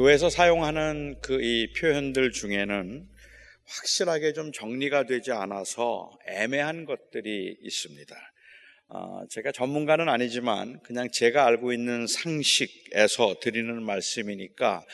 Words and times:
교회에서 0.00 0.30
사용하는 0.30 1.20
그 1.20 1.42
이 1.42 1.74
표현들 1.74 2.32
중에는 2.32 3.06
확실하게 3.66 4.32
좀 4.32 4.50
정리가 4.50 5.04
되지 5.04 5.30
않아서 5.30 6.10
애매한 6.26 6.86
것들이 6.86 7.58
있습니다. 7.60 8.16
어, 8.88 9.20
제가 9.28 9.52
전문가는 9.52 10.08
아니지만 10.08 10.80
그냥 10.84 11.10
제가 11.12 11.44
알고 11.44 11.74
있는 11.74 12.06
상식에서 12.06 13.40
드리는 13.42 13.82
말씀이니까 13.82 14.86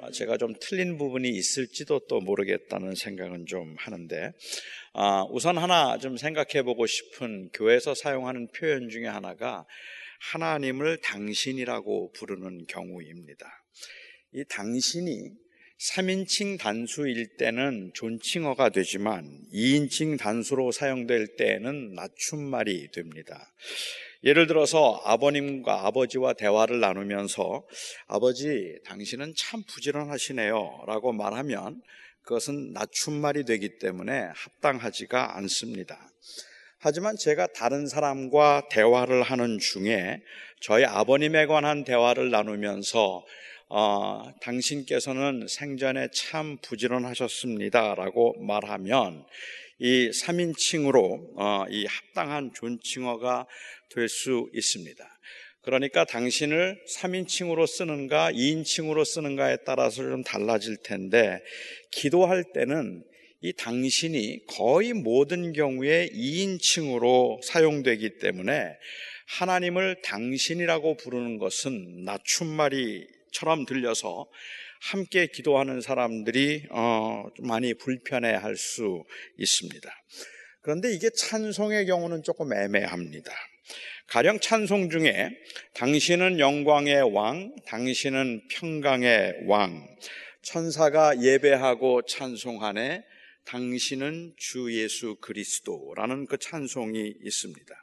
어, 0.00 0.10
제가 0.10 0.36
좀 0.36 0.52
틀린 0.60 0.98
부분이 0.98 1.30
있을지도 1.30 2.00
또 2.06 2.20
모르겠다는 2.20 2.94
생각은 2.94 3.46
좀 3.46 3.74
하는데 3.78 4.32
어, 4.92 5.24
우선 5.30 5.56
하나 5.56 5.96
좀 5.96 6.18
생각해 6.18 6.62
보고 6.62 6.86
싶은 6.86 7.48
교회에서 7.54 7.94
사용하는 7.94 8.48
표현 8.48 8.90
중에 8.90 9.06
하나가 9.06 9.64
하나님을 10.20 10.98
당신이라고 10.98 12.12
부르는 12.12 12.66
경우입니다. 12.66 13.48
이 14.34 14.44
당신이 14.48 15.30
3인칭 15.78 16.58
단수일 16.58 17.36
때는 17.36 17.90
존칭어가 17.94 18.70
되지만 18.70 19.42
2인칭 19.52 20.18
단수로 20.18 20.72
사용될 20.72 21.36
때는 21.36 21.94
낮춤말이 21.94 22.92
됩니다. 22.92 23.52
예를 24.24 24.46
들어서 24.46 25.02
아버님과 25.04 25.86
아버지와 25.86 26.32
대화를 26.32 26.80
나누면서 26.80 27.66
아버지, 28.06 28.78
당신은 28.86 29.34
참 29.36 29.62
부지런하시네요. 29.64 30.84
라고 30.86 31.12
말하면 31.12 31.82
그것은 32.22 32.72
낮춤말이 32.72 33.44
되기 33.44 33.78
때문에 33.78 34.28
합당하지가 34.34 35.36
않습니다. 35.38 35.98
하지만 36.78 37.16
제가 37.16 37.48
다른 37.48 37.86
사람과 37.86 38.68
대화를 38.70 39.22
하는 39.22 39.58
중에 39.58 40.22
저희 40.60 40.84
아버님에 40.84 41.46
관한 41.46 41.84
대화를 41.84 42.30
나누면서 42.30 43.24
어, 43.74 44.30
당신께서는 44.42 45.46
생전에 45.48 46.08
참 46.12 46.58
부지런하셨습니다. 46.60 47.94
라고 47.94 48.34
말하면 48.38 49.24
이 49.78 50.10
3인칭으로 50.10 51.38
어, 51.38 51.64
이 51.70 51.86
합당한 51.86 52.52
존칭어가 52.54 53.46
될 53.94 54.10
수 54.10 54.50
있습니다. 54.52 55.08
그러니까 55.62 56.04
당신을 56.04 56.82
3인칭으로 56.96 57.66
쓰는가 57.66 58.30
2인칭으로 58.30 59.06
쓰는가에 59.06 59.56
따라서 59.64 60.02
좀 60.02 60.22
달라질 60.22 60.76
텐데 60.76 61.40
기도할 61.90 62.44
때는 62.52 63.02
이 63.40 63.54
당신이 63.54 64.44
거의 64.48 64.92
모든 64.92 65.54
경우에 65.54 66.10
2인칭으로 66.12 67.42
사용되기 67.42 68.18
때문에 68.18 68.76
하나님을 69.28 70.02
당신이라고 70.02 70.98
부르는 70.98 71.38
것은 71.38 72.04
낮춤말이 72.04 73.21
처럼 73.32 73.66
들려서 73.66 74.26
함께 74.80 75.26
기도하는 75.26 75.80
사람들이 75.80 76.66
어, 76.70 77.24
많이 77.40 77.74
불편해할 77.74 78.56
수 78.56 79.04
있습니다. 79.38 79.90
그런데 80.60 80.92
이게 80.92 81.10
찬송의 81.10 81.86
경우는 81.86 82.22
조금 82.22 82.52
애매합니다. 82.52 83.32
가령 84.08 84.40
찬송 84.40 84.90
중에 84.90 85.30
당신은 85.74 86.38
영광의 86.38 87.14
왕, 87.14 87.54
당신은 87.66 88.48
평강의 88.48 89.46
왕, 89.46 89.86
천사가 90.42 91.22
예배하고 91.22 92.02
찬송하네, 92.02 93.04
당신은 93.44 94.34
주 94.36 94.72
예수 94.78 95.16
그리스도라는 95.20 96.26
그 96.26 96.36
찬송이 96.38 97.14
있습니다. 97.22 97.74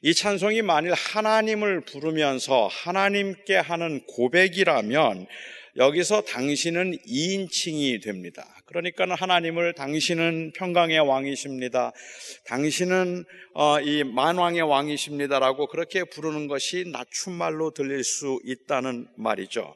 이 0.00 0.14
찬송이 0.14 0.62
만일 0.62 0.92
하나님을 0.94 1.80
부르면서 1.80 2.68
하나님께 2.68 3.56
하는 3.56 4.00
고백이라면 4.06 5.26
여기서 5.76 6.20
당신은 6.20 6.98
2인칭이 7.04 8.00
됩니다. 8.02 8.46
그러니까 8.66 9.06
하나님을 9.12 9.72
당신은 9.74 10.52
평강의 10.54 11.00
왕이십니다. 11.00 11.92
당신은 12.46 13.24
어, 13.54 13.80
이 13.80 14.04
만왕의 14.04 14.62
왕이십니다라고 14.62 15.66
그렇게 15.66 16.04
부르는 16.04 16.46
것이 16.46 16.84
낮춤말로 16.92 17.72
들릴 17.72 18.04
수 18.04 18.38
있다는 18.44 19.08
말이죠. 19.16 19.74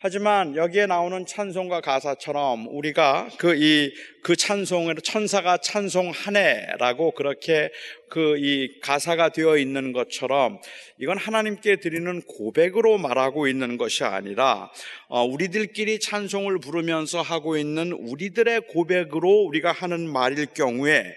하지만 0.00 0.54
여기에 0.54 0.86
나오는 0.86 1.26
찬송과 1.26 1.80
가사처럼 1.80 2.68
우리가 2.68 3.30
그 3.36 3.56
이 3.56 3.92
그 4.22 4.36
찬송을 4.36 4.94
천사가 5.02 5.56
찬송하네라고 5.56 7.12
그렇게 7.12 7.70
그 8.08 8.36
이 8.38 8.78
가사가 8.80 9.30
되어 9.30 9.56
있는 9.56 9.92
것처럼 9.92 10.60
이건 11.00 11.18
하나님께 11.18 11.76
드리는 11.80 12.22
고백으로 12.22 12.98
말하고 12.98 13.48
있는 13.48 13.76
것이 13.76 14.04
아니라 14.04 14.70
어, 15.08 15.24
우리들끼리 15.24 15.98
찬송을 15.98 16.60
부르면서 16.60 17.20
하고 17.20 17.56
있는 17.56 17.90
우리들의 17.90 18.68
고백으로 18.68 19.28
우리가 19.46 19.72
하는 19.72 20.08
말일 20.08 20.46
경우에 20.54 21.12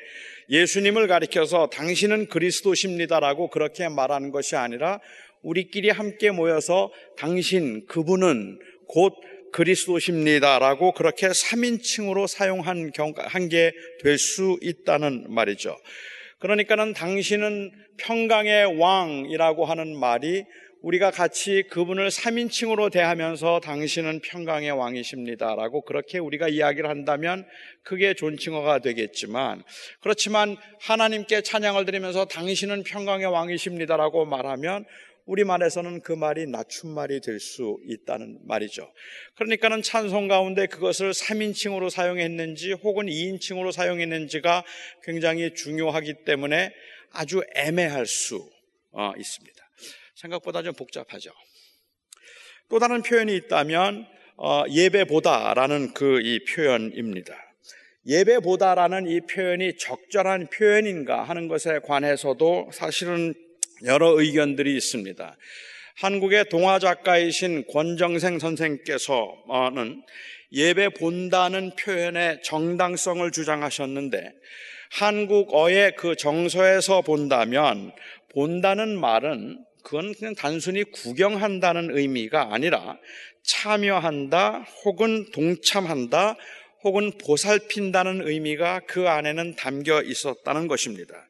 예수님을 0.49 1.07
가리켜서 1.07 1.67
당신은 1.67 2.29
그리스도십니다라고 2.29 3.49
그렇게 3.49 3.89
말하는 3.89 4.31
것이 4.31 4.55
아니라 4.55 4.99
우리끼리 5.43 5.89
함께 5.89 6.31
모여서 6.31 6.91
당신 7.17 7.85
그분은 7.87 8.59
곧 8.91 9.13
그리스도십니다라고 9.53 10.93
그렇게 10.93 11.27
3인칭으로 11.27 12.27
사용한 12.27 12.91
게 13.49 13.71
될 14.03 14.17
수 14.17 14.57
있다는 14.61 15.25
말이죠. 15.29 15.77
그러니까는 16.39 16.93
당신은 16.93 17.71
평강의 17.97 18.79
왕이라고 18.79 19.65
하는 19.65 19.97
말이 19.97 20.43
우리가 20.81 21.11
같이 21.11 21.63
그분을 21.69 22.09
3인칭으로 22.09 22.91
대하면서 22.91 23.59
당신은 23.59 24.21
평강의 24.21 24.71
왕이십니다라고 24.71 25.83
그렇게 25.83 26.17
우리가 26.17 26.47
이야기를 26.47 26.89
한다면 26.89 27.45
그게 27.83 28.15
존칭어가 28.15 28.79
되겠지만 28.79 29.63
그렇지만 30.01 30.57
하나님께 30.79 31.41
찬양을 31.41 31.85
드리면서 31.85 32.25
당신은 32.25 32.83
평강의 32.83 33.27
왕이십니다라고 33.27 34.25
말하면 34.25 34.85
우리말에서는 35.31 36.01
그 36.01 36.11
말이 36.11 36.45
낮춤말이 36.45 37.21
될 37.21 37.39
수 37.39 37.79
있다는 37.87 38.39
말이죠. 38.43 38.91
그러니까는 39.35 39.81
찬송 39.81 40.27
가운데 40.27 40.67
그것을 40.67 41.11
3인칭으로 41.11 41.89
사용했는지 41.89 42.73
혹은 42.73 43.07
2인칭으로 43.07 43.71
사용했는지가 43.71 44.63
굉장히 45.03 45.53
중요하기 45.55 46.25
때문에 46.25 46.71
아주 47.11 47.41
애매할 47.55 48.05
수 48.05 48.47
어, 48.91 49.13
있습니다. 49.17 49.69
생각보다 50.15 50.61
좀 50.61 50.73
복잡하죠. 50.73 51.31
또 52.69 52.79
다른 52.79 53.01
표현이 53.01 53.35
있다면 53.35 54.05
어, 54.37 54.63
예배보다라는 54.69 55.93
그 55.93 56.21
이 56.21 56.39
표현입니다. 56.45 57.35
예배보다라는 58.05 59.07
이 59.07 59.21
표현이 59.21 59.77
적절한 59.77 60.47
표현인가 60.47 61.23
하는 61.23 61.47
것에 61.47 61.79
관해서도 61.79 62.69
사실은 62.73 63.33
여러 63.85 64.19
의견들이 64.19 64.75
있습니다. 64.75 65.37
한국의 65.95 66.49
동화 66.49 66.79
작가이신 66.79 67.65
권정생 67.67 68.39
선생께서는 68.39 70.03
예배 70.51 70.89
본다는 70.89 71.71
표현의 71.75 72.41
정당성을 72.43 73.29
주장하셨는데 73.31 74.33
한국어의 74.91 75.93
그 75.95 76.15
정서에서 76.15 77.01
본다면 77.01 77.93
본다는 78.33 78.99
말은 78.99 79.63
그건 79.83 80.13
그냥 80.13 80.35
단순히 80.35 80.83
구경한다는 80.83 81.97
의미가 81.97 82.53
아니라 82.53 82.97
참여한다 83.43 84.65
혹은 84.83 85.31
동참한다 85.31 86.35
혹은 86.83 87.11
보살핀다는 87.17 88.27
의미가 88.27 88.81
그 88.87 89.07
안에는 89.07 89.55
담겨 89.55 90.01
있었다는 90.01 90.67
것입니다. 90.67 91.27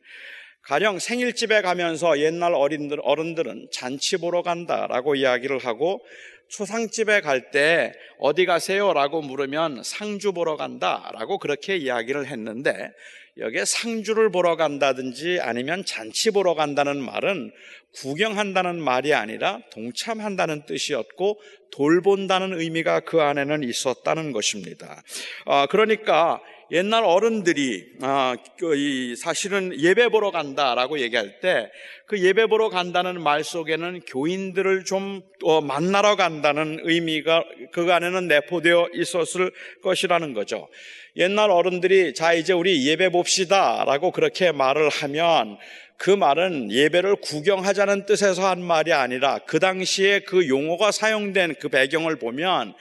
가령 0.63 1.00
생일집에 1.00 1.62
가면서 1.62 2.19
옛날 2.19 2.54
어린들, 2.54 3.00
어른들은 3.02 3.69
잔치 3.72 4.18
보러 4.18 4.42
간다라고 4.42 5.16
이야기를 5.16 5.60
하고 5.60 6.02
초상집에 6.50 7.22
갈 7.22 7.52
때 7.52 7.94
어디 8.19 8.46
가세요? 8.46 8.94
라고 8.94 9.22
물으면 9.22 9.81
상주 9.84 10.34
보러 10.34 10.58
간다 10.58 11.10
라고 11.13 11.38
그렇게 11.38 11.78
이야기를 11.78 12.28
했는데 12.28 12.92
여기에 13.38 13.63
상주를 13.63 14.30
보러 14.30 14.58
간다든지 14.58 15.40
아니면 15.42 15.86
잔치 15.86 16.31
보러 16.31 16.54
간다는 16.54 17.02
말은 17.02 17.52
구경한다는 17.96 18.81
말이 18.81 19.13
아니라 19.13 19.60
동참한다는 19.72 20.66
뜻이었고 20.66 21.42
돌본다는 21.72 22.60
의미가 22.60 23.02
그 23.02 23.22
안에는 23.22 23.63
있었다는 23.63 24.34
것입니다. 24.34 25.02
아, 25.46 25.68
그러니까 25.68 26.42
옛날 26.72 27.04
어른들이 27.04 27.86
아, 28.02 28.36
그 28.58 29.16
사실은 29.18 29.78
예배 29.78 30.10
보러 30.10 30.32
간다라고 30.32 31.00
얘기할 31.00 31.40
때 31.40 31.70
그 32.12 32.20
예배 32.20 32.48
보러 32.48 32.68
간다는 32.68 33.24
말 33.24 33.42
속에는 33.42 34.02
교인들을 34.02 34.84
좀 34.84 35.22
어, 35.44 35.62
만나러 35.62 36.18
간다는 36.18 36.82
의미가 36.84 37.46
그 37.72 37.90
안에는 37.90 38.28
내포되어 38.28 38.90
있었을 38.96 39.50
것이라는 39.82 40.34
거죠. 40.34 40.68
옛날 41.16 41.50
어른들이 41.50 42.14
자 42.14 42.34
이제 42.34 42.52
우리 42.52 42.86
예배 42.86 43.12
봅시다라고 43.12 44.12
그렇게 44.12 44.52
말을 44.52 44.90
하면 44.90 45.58
그 45.96 46.10
말은 46.10 46.70
예배를 46.70 47.16
구경하자는 47.22 48.06
뜻에서 48.06 48.46
한 48.46 48.62
말이 48.62 48.92
아니라 48.92 49.40
그 49.46 49.60
당시에 49.60 50.20
그 50.20 50.50
용어가 50.50 50.92
사용된 50.92 51.56
그 51.62 51.70
배경을 51.70 52.20
보면 52.20 52.74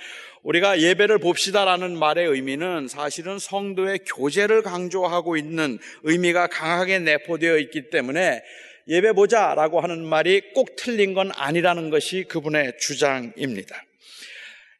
우리가 0.42 0.80
예배를 0.80 1.18
봅시다라는 1.18 1.98
말의 1.98 2.26
의미는 2.26 2.88
사실은 2.88 3.38
성도의 3.38 4.00
교제를 4.06 4.62
강조하고 4.62 5.36
있는 5.36 5.78
의미가 6.02 6.46
강하게 6.46 6.98
내포되어 7.00 7.58
있기 7.58 7.90
때문에 7.90 8.42
예배 8.88 9.12
보자라고 9.12 9.80
하는 9.80 10.04
말이 10.04 10.40
꼭 10.54 10.76
틀린 10.76 11.14
건 11.14 11.30
아니라는 11.34 11.90
것이 11.90 12.24
그분의 12.24 12.78
주장입니다. 12.80 13.84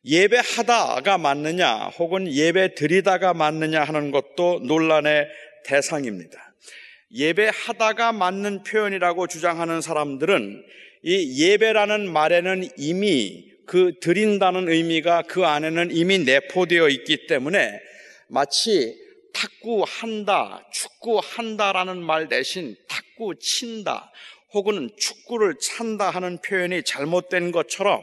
예배하다가 0.04 1.18
맞느냐 1.18 1.74
혹은 1.98 2.32
예배 2.32 2.74
드리다가 2.74 3.34
맞느냐 3.34 3.84
하는 3.84 4.10
것도 4.10 4.60
논란의 4.64 5.28
대상입니다. 5.64 6.54
예배하다가 7.12 8.12
맞는 8.12 8.62
표현이라고 8.62 9.26
주장하는 9.26 9.82
사람들은 9.82 10.64
이 11.02 11.44
예배라는 11.44 12.10
말에는 12.10 12.68
이미 12.78 13.49
그 13.70 13.92
드린다는 14.00 14.68
의미가 14.68 15.22
그 15.28 15.44
안에는 15.44 15.90
이미 15.92 16.18
내포되어 16.18 16.88
있기 16.88 17.28
때문에 17.28 17.80
마치 18.26 18.96
탁구한다, 19.32 20.66
축구한다라는 20.72 22.02
말 22.02 22.28
대신 22.28 22.74
탁구 22.88 23.36
친다 23.38 24.10
혹은 24.52 24.90
축구를 24.98 25.54
찬다 25.60 26.10
하는 26.10 26.38
표현이 26.38 26.82
잘못된 26.82 27.52
것처럼 27.52 28.02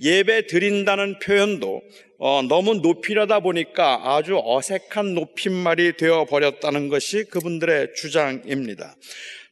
예배 0.00 0.46
드린다는 0.46 1.18
표현도 1.18 1.82
어, 2.18 2.40
너무 2.40 2.76
높이려다 2.76 3.40
보니까 3.40 4.14
아주 4.16 4.40
어색한 4.42 5.12
높임말이 5.12 5.98
되어 5.98 6.24
버렸다는 6.24 6.88
것이 6.88 7.24
그분들의 7.24 7.88
주장입니다. 7.94 8.96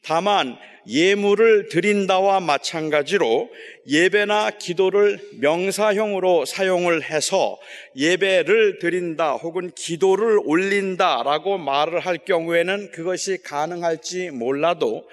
다만 0.03 0.59
예물을 0.89 1.69
드린다와 1.69 2.41
마찬가지로 2.41 3.49
예배나 3.87 4.51
기도를 4.59 5.21
명사형으로 5.39 6.45
사용을 6.45 7.05
해서 7.05 7.57
예배를 7.97 8.81
드린다 8.81 9.35
혹은 9.35 9.71
기도를 9.77 10.41
올린다라고 10.45 11.59
말을 11.59 12.01
할 12.01 12.19
경우에는 12.19 12.91
그것이 12.91 13.43
가능할지 13.45 14.31
몰라도 14.31 15.09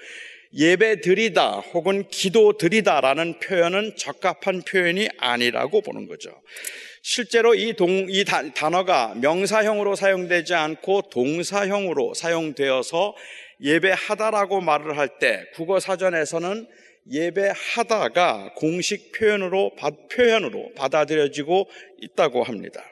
예배 0.52 1.02
드리다 1.02 1.60
혹은 1.72 2.08
기도 2.08 2.58
드리다라는 2.58 3.38
표현은 3.38 3.94
적합한 3.96 4.62
표현이 4.62 5.08
아니라고 5.18 5.82
보는 5.82 6.08
거죠. 6.08 6.32
실제로 7.02 7.54
이, 7.54 7.74
동, 7.74 8.06
이 8.10 8.24
단어가 8.24 9.14
명사형으로 9.14 9.94
사용되지 9.94 10.54
않고 10.54 11.02
동사형으로 11.12 12.14
사용되어서 12.14 13.14
예배하다라고 13.62 14.60
말을 14.60 14.96
할 14.96 15.18
때 15.18 15.44
국어 15.54 15.80
사전에서는 15.80 16.66
예배하다가 17.10 18.54
공식 18.56 19.12
표현으로 19.12 19.72
표현으로 20.10 20.72
받아들여지고 20.76 21.68
있다고 22.00 22.42
합니다. 22.42 22.82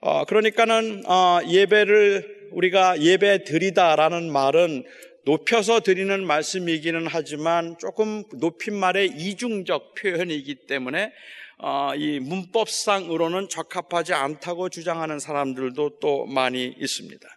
어, 0.00 0.24
그러니까는 0.24 1.04
어, 1.06 1.40
예배를 1.48 2.50
우리가 2.52 3.00
예배 3.00 3.44
드리다라는 3.44 4.30
말은 4.30 4.84
높여서 5.24 5.80
드리는 5.80 6.26
말씀이기는 6.26 7.06
하지만 7.08 7.76
조금 7.78 8.24
높임말의 8.34 9.08
이중적 9.16 9.94
표현이기 9.94 10.66
때문에 10.66 11.12
어, 11.58 11.92
이 11.96 12.20
문법상으로는 12.20 13.48
적합하지 13.48 14.14
않다고 14.14 14.68
주장하는 14.68 15.18
사람들도 15.18 15.98
또 16.00 16.24
많이 16.26 16.74
있습니다. 16.78 17.28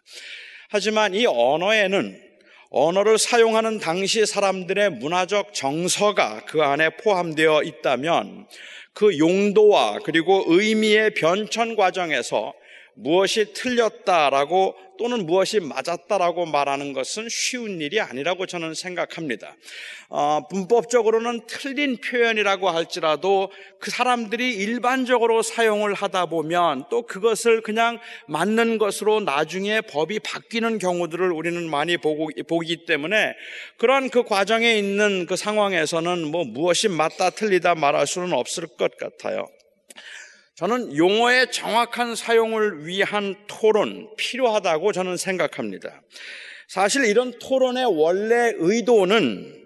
하지만 0.70 1.14
이 1.16 1.26
언어에는 1.26 2.31
언어를 2.74 3.18
사용하는 3.18 3.80
당시 3.80 4.26
사람들의 4.26 4.92
문화적 4.92 5.54
정서가 5.54 6.46
그 6.46 6.64
안에 6.64 6.92
포함되어 6.92 7.64
있다면 7.64 8.48
그 8.94 9.18
용도와 9.20 10.00
그리고 10.06 10.46
의미의 10.48 11.14
변천 11.14 11.76
과정에서 11.76 12.54
무엇이 12.96 13.54
틀렸다라고 13.54 14.76
또는 15.02 15.26
무엇이 15.26 15.60
맞았다라고 15.60 16.46
말하는 16.46 16.94
것은 16.94 17.28
쉬운 17.30 17.82
일이 17.82 18.00
아니라고 18.00 18.46
저는 18.46 18.76
생각합니다. 18.76 19.56
어, 20.10 20.42
문법적으로는 20.52 21.42
틀린 21.48 21.98
표현이라고 21.98 22.70
할지라도 22.70 23.52
그 23.80 23.90
사람들이 23.90 24.54
일반적으로 24.54 25.42
사용을 25.42 25.96
하다 25.96 26.28
보면 26.28 26.86
또 26.92 27.02
그것을 27.02 27.62
그냥 27.62 28.00
맞는 28.28 28.78
것으로 28.78 29.22
나중에 29.22 29.82
법이 29.82 30.20
바뀌는 30.20 30.78
경우들을 30.78 31.32
우리는 31.32 31.68
많이 31.68 31.98
보고, 31.98 32.30
보기 32.48 32.86
때문에 32.86 33.34
그러한 33.78 34.12
그 34.12 34.24
과정에 34.24 34.76
있는 34.76 35.26
그 35.26 35.36
상황에서는 35.36 36.30
뭐 36.30 36.44
무엇이 36.44 36.90
맞다 36.90 37.32
틀리다 37.32 37.74
말할 37.74 38.06
수는 38.06 38.34
없을 38.34 38.68
것 38.68 38.98
같아요. 38.98 39.48
저는 40.62 40.96
용어의 40.96 41.52
정확한 41.52 42.16
사용을 42.16 42.86
위한 42.86 43.34
토론 43.48 44.08
필요하다고 44.16 44.92
저는 44.92 45.18
생각합니다. 45.18 46.04
사실 46.68 47.04
이런 47.06 47.34
토론의 47.40 47.86
원래 47.86 48.54
의도는 48.56 49.60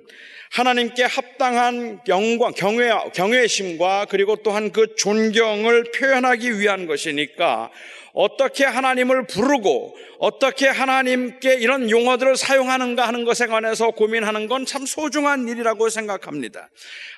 하나님께 0.51 1.03
합당한 1.03 2.00
영광, 2.07 2.53
경외, 2.53 2.92
경외심과 3.13 4.06
그리고 4.09 4.38
또한 4.38 4.71
그 4.71 4.95
존경을 4.95 5.92
표현하기 5.94 6.59
위한 6.59 6.88
것이니까 6.88 7.71
어떻게 8.16 8.64
하나님을 8.64 9.28
부르고 9.28 9.96
어떻게 10.20 10.68
하나님께 10.68 11.56
이런 11.56 11.90
용어들을 11.90 12.38
사용하는가 12.38 13.06
하는 13.08 13.26
것에 13.26 13.46
관해서 13.46 13.92
고민하는 13.92 14.48
건 14.48 14.66
참 14.66 14.86
소중한 14.86 15.48
일이라고 15.48 15.90
생각합니다. 15.90 16.70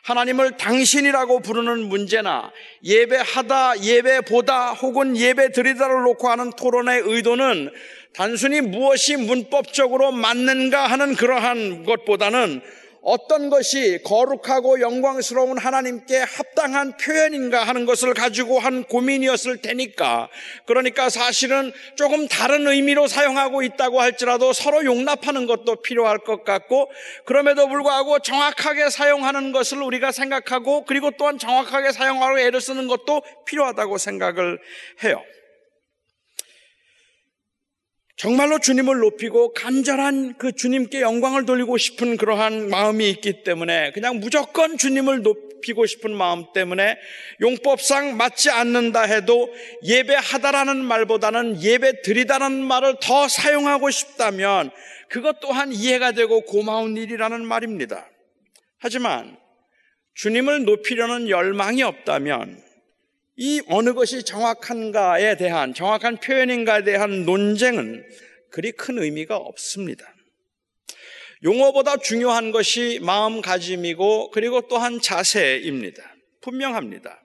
하나님을 0.04 0.58
당신이라고 0.58 1.40
부르는 1.40 1.88
문제나 1.88 2.52
예배하다, 2.84 3.84
예배보다 3.84 4.74
혹은 4.74 5.16
예배 5.16 5.52
드리다를 5.52 6.02
놓고 6.04 6.28
하는 6.30 6.52
토론의 6.52 7.04
의도는 7.06 7.72
단순히 8.14 8.62
무엇이 8.62 9.16
문법적으로 9.16 10.12
맞는가 10.12 10.88
하는 10.88 11.16
그러한 11.16 11.84
것보다는 11.84 12.62
어떤 13.02 13.50
것이 13.50 14.00
거룩하고 14.04 14.82
영광스러운 14.82 15.58
하나님께 15.58 16.18
합당한 16.18 16.98
표현인가 16.98 17.64
하는 17.64 17.86
것을 17.86 18.14
가지고 18.14 18.60
한 18.60 18.84
고민이었을 18.84 19.62
테니까 19.62 20.30
그러니까 20.66 21.10
사실은 21.10 21.72
조금 21.96 22.28
다른 22.28 22.68
의미로 22.68 23.08
사용하고 23.08 23.64
있다고 23.64 24.02
할지라도 24.02 24.54
서로 24.54 24.84
용납하는 24.84 25.46
것도 25.46 25.78
필요할 25.78 26.20
것 26.20 26.44
같고 26.44 26.90
그럼에도 27.26 27.68
불구하고 27.68 28.20
정확하게 28.20 28.90
사용하는 28.90 29.52
것을 29.52 29.82
우리가 29.82 30.12
생각하고 30.12 30.86
그리고 30.86 31.12
또한 31.18 31.38
정확하게 31.38 31.92
사용하려 31.92 32.40
애를 32.40 32.62
쓰는 32.62 32.88
것도 32.88 33.22
필요하다고 33.46 33.98
생각을 33.98 34.60
해요. 35.04 35.24
정말로 38.18 38.58
주님을 38.58 38.98
높이고 38.98 39.54
간절한 39.54 40.40
그 40.40 40.52
주님께 40.52 41.02
영광을 41.02 41.46
돌리고 41.46 41.78
싶은 41.78 42.18
그러한 42.18 42.68
마음이 42.68 43.08
있기 43.12 43.44
때문에 43.44 43.92
그냥 43.92 44.20
무조건 44.20 44.76
주님을 44.76 45.22
높이고 45.22 45.86
싶은 45.86 46.16
마음 46.16 46.52
때문에 46.52 46.98
용법상 47.42 48.18
맞지 48.18 48.50
않는다 48.50 49.04
해도 49.04 49.54
예배하다라는 49.84 50.84
말보다는 50.84 51.62
예배 51.62 52.02
드리다라는 52.02 52.64
말을 52.64 52.96
더 53.00 53.28
사용하고 53.28 53.92
싶다면 53.92 54.72
그것 55.10 55.40
또한 55.40 55.72
이해가 55.72 56.14
되고 56.14 56.42
고마운 56.42 56.98
일이라는 56.98 57.46
말입니다. 57.46 58.10
하지만 58.80 59.38
주님을 60.16 60.66
높이려는 60.66 61.30
열망이 61.30 61.84
없다면 61.84 62.67
이 63.38 63.62
어느 63.68 63.94
것이 63.94 64.24
정확한가에 64.24 65.38
대한 65.38 65.74
정확한 65.76 66.18
표현인가에 66.18 66.84
대한 66.84 67.24
논쟁은 67.24 68.04
그리 68.50 68.72
큰 68.72 68.98
의미가 68.98 69.38
없습니다. 69.38 70.06
용어보다 71.44 71.98
중요한 71.98 72.52
것이 72.52 73.00
마음가짐이고 73.04 74.32
그리고 74.32 74.62
또한 74.68 75.00
자세입니다. 75.00 76.02
분명합니다. 76.42 77.22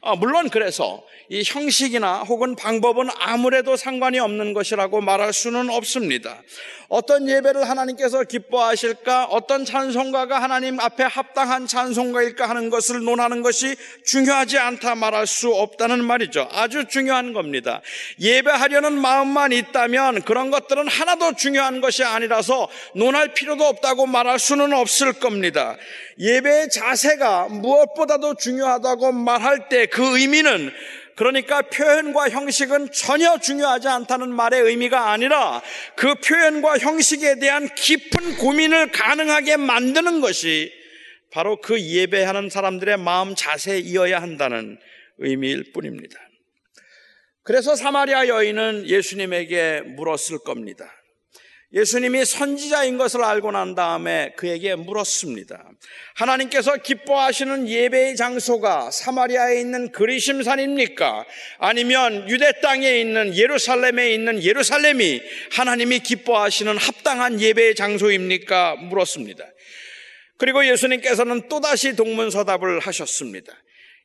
아, 0.00 0.16
물론 0.16 0.48
그래서 0.48 1.04
이 1.32 1.44
형식이나 1.46 2.24
혹은 2.24 2.56
방법은 2.56 3.08
아무래도 3.16 3.76
상관이 3.76 4.18
없는 4.18 4.52
것이라고 4.52 5.00
말할 5.00 5.32
수는 5.32 5.70
없습니다. 5.70 6.42
어떤 6.88 7.28
예배를 7.28 7.68
하나님께서 7.68 8.24
기뻐하실까, 8.24 9.26
어떤 9.26 9.64
찬송가가 9.64 10.42
하나님 10.42 10.80
앞에 10.80 11.04
합당한 11.04 11.68
찬송가일까 11.68 12.48
하는 12.48 12.68
것을 12.68 13.04
논하는 13.04 13.42
것이 13.42 13.76
중요하지 14.04 14.58
않다 14.58 14.96
말할 14.96 15.28
수 15.28 15.54
없다는 15.54 16.04
말이죠. 16.04 16.48
아주 16.50 16.86
중요한 16.88 17.32
겁니다. 17.32 17.80
예배하려는 18.18 19.00
마음만 19.00 19.52
있다면 19.52 20.22
그런 20.22 20.50
것들은 20.50 20.88
하나도 20.88 21.36
중요한 21.36 21.80
것이 21.80 22.02
아니라서 22.02 22.68
논할 22.96 23.34
필요도 23.34 23.64
없다고 23.64 24.06
말할 24.06 24.40
수는 24.40 24.72
없을 24.72 25.12
겁니다. 25.12 25.76
예배의 26.18 26.70
자세가 26.70 27.48
무엇보다도 27.50 28.34
중요하다고 28.34 29.12
말할 29.12 29.68
때 29.68 29.86
그 29.86 30.18
의미는 30.18 30.72
그러니까 31.16 31.62
표현과 31.62 32.30
형식은 32.30 32.92
전혀 32.92 33.38
중요하지 33.38 33.88
않다는 33.88 34.30
말의 34.34 34.62
의미가 34.62 35.10
아니라 35.10 35.62
그 35.96 36.14
표현과 36.14 36.78
형식에 36.78 37.38
대한 37.38 37.68
깊은 37.74 38.36
고민을 38.38 38.90
가능하게 38.92 39.56
만드는 39.56 40.20
것이 40.20 40.72
바로 41.30 41.60
그 41.60 41.80
예배하는 41.80 42.50
사람들의 42.50 42.96
마음 42.98 43.34
자세이어야 43.34 44.20
한다는 44.20 44.78
의미일 45.18 45.72
뿐입니다. 45.72 46.18
그래서 47.42 47.74
사마리아 47.74 48.28
여인은 48.28 48.86
예수님에게 48.86 49.82
물었을 49.96 50.38
겁니다. 50.38 50.99
예수님이 51.72 52.24
선지자인 52.24 52.98
것을 52.98 53.22
알고 53.22 53.52
난 53.52 53.76
다음에 53.76 54.32
그에게 54.36 54.74
물었습니다. 54.74 55.70
하나님께서 56.14 56.76
기뻐하시는 56.78 57.68
예배의 57.68 58.16
장소가 58.16 58.90
사마리아에 58.90 59.60
있는 59.60 59.92
그리심산입니까? 59.92 61.24
아니면 61.58 62.28
유대 62.28 62.50
땅에 62.60 62.98
있는 62.98 63.36
예루살렘에 63.36 64.12
있는 64.12 64.42
예루살렘이 64.42 65.22
하나님이 65.52 66.00
기뻐하시는 66.00 66.76
합당한 66.76 67.40
예배의 67.40 67.76
장소입니까? 67.76 68.74
물었습니다. 68.76 69.44
그리고 70.38 70.66
예수님께서는 70.66 71.48
또다시 71.48 71.94
동문서답을 71.94 72.80
하셨습니다. 72.80 73.52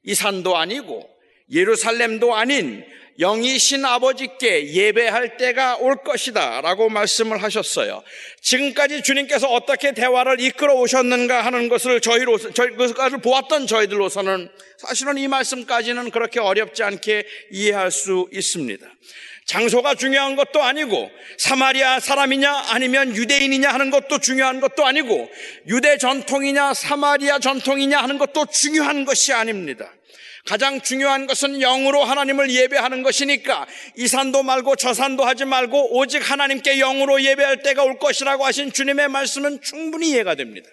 이 0.04 0.14
산도 0.14 0.56
아니고 0.56 1.15
예루살렘도 1.52 2.36
아닌 2.36 2.84
영이신 3.18 3.86
아버지께 3.86 4.74
예배할 4.74 5.38
때가 5.38 5.78
올 5.78 6.04
것이다 6.04 6.60
라고 6.62 6.90
말씀을 6.90 7.42
하셨어요. 7.42 8.04
지금까지 8.42 9.04
주님께서 9.04 9.48
어떻게 9.48 9.94
대화를 9.94 10.42
이끌어 10.42 10.74
오셨는가 10.76 11.46
하는 11.46 11.70
것을 11.70 12.02
저희로, 12.02 12.38
저희, 12.54 12.72
그것을 12.72 13.20
보았던 13.20 13.68
저희들로서는 13.68 14.50
사실은 14.78 15.18
이 15.18 15.30
말씀까지는 15.30 16.12
그렇게 16.12 16.42
어렵지 16.42 16.84
않게 16.84 17.26
이해할 17.52 17.90
수 17.90 18.28
있습니다. 18.34 18.86
장소가 19.46 19.96
중요한 19.96 20.36
것도 20.36 20.62
아니고 20.62 21.10
사마리아 21.38 22.00
사람이냐 22.00 22.52
아니면 22.70 23.16
유대인이냐 23.16 23.70
하는 23.70 23.92
것도 23.92 24.18
중요한 24.18 24.60
것도 24.60 24.86
아니고 24.86 25.30
유대 25.68 25.98
전통이냐 26.00 26.74
사마리아 26.74 27.38
전통이냐 27.38 28.02
하는 28.02 28.18
것도 28.18 28.48
중요한 28.48 29.06
것이 29.06 29.34
아닙니다. 29.34 29.95
가장 30.46 30.80
중요한 30.80 31.26
것은 31.26 31.60
영으로 31.60 32.04
하나님을 32.04 32.52
예배하는 32.52 33.02
것이니까 33.02 33.66
이 33.98 34.08
산도 34.08 34.44
말고 34.44 34.76
저 34.76 34.94
산도 34.94 35.24
하지 35.24 35.44
말고 35.44 35.98
오직 35.98 36.20
하나님께 36.20 36.78
영으로 36.78 37.22
예배할 37.24 37.64
때가 37.64 37.84
올 37.84 37.98
것이라고 37.98 38.46
하신 38.46 38.72
주님의 38.72 39.08
말씀은 39.10 39.62
충분히 39.62 40.12
이해가 40.12 40.36
됩니다. 40.36 40.70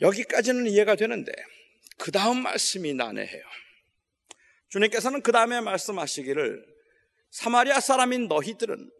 여기까지는 0.00 0.66
이해가 0.66 0.96
되는데 0.96 1.30
그 1.98 2.10
다음 2.10 2.42
말씀이 2.42 2.94
난해해요. 2.94 3.42
주님께서는 4.70 5.20
그 5.20 5.30
다음에 5.30 5.60
말씀하시기를 5.60 6.64
사마리아 7.30 7.80
사람인 7.80 8.28
너희들은 8.28 8.90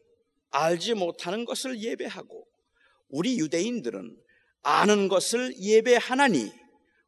알지 0.51 0.95
못하는 0.95 1.47
것을 1.47 1.81
예배하고 1.81 2.47
우리 3.09 3.39
유대인들은 3.39 4.17
아는 4.63 5.09
것을 5.09 5.57
예배하나니 5.59 6.53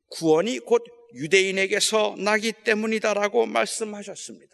구원이 0.08 0.60
곧 0.60 0.82
유대인에게서 1.14 2.16
나기 2.18 2.52
때문이다라고 2.52 3.46
말씀하셨습니다. 3.46 4.52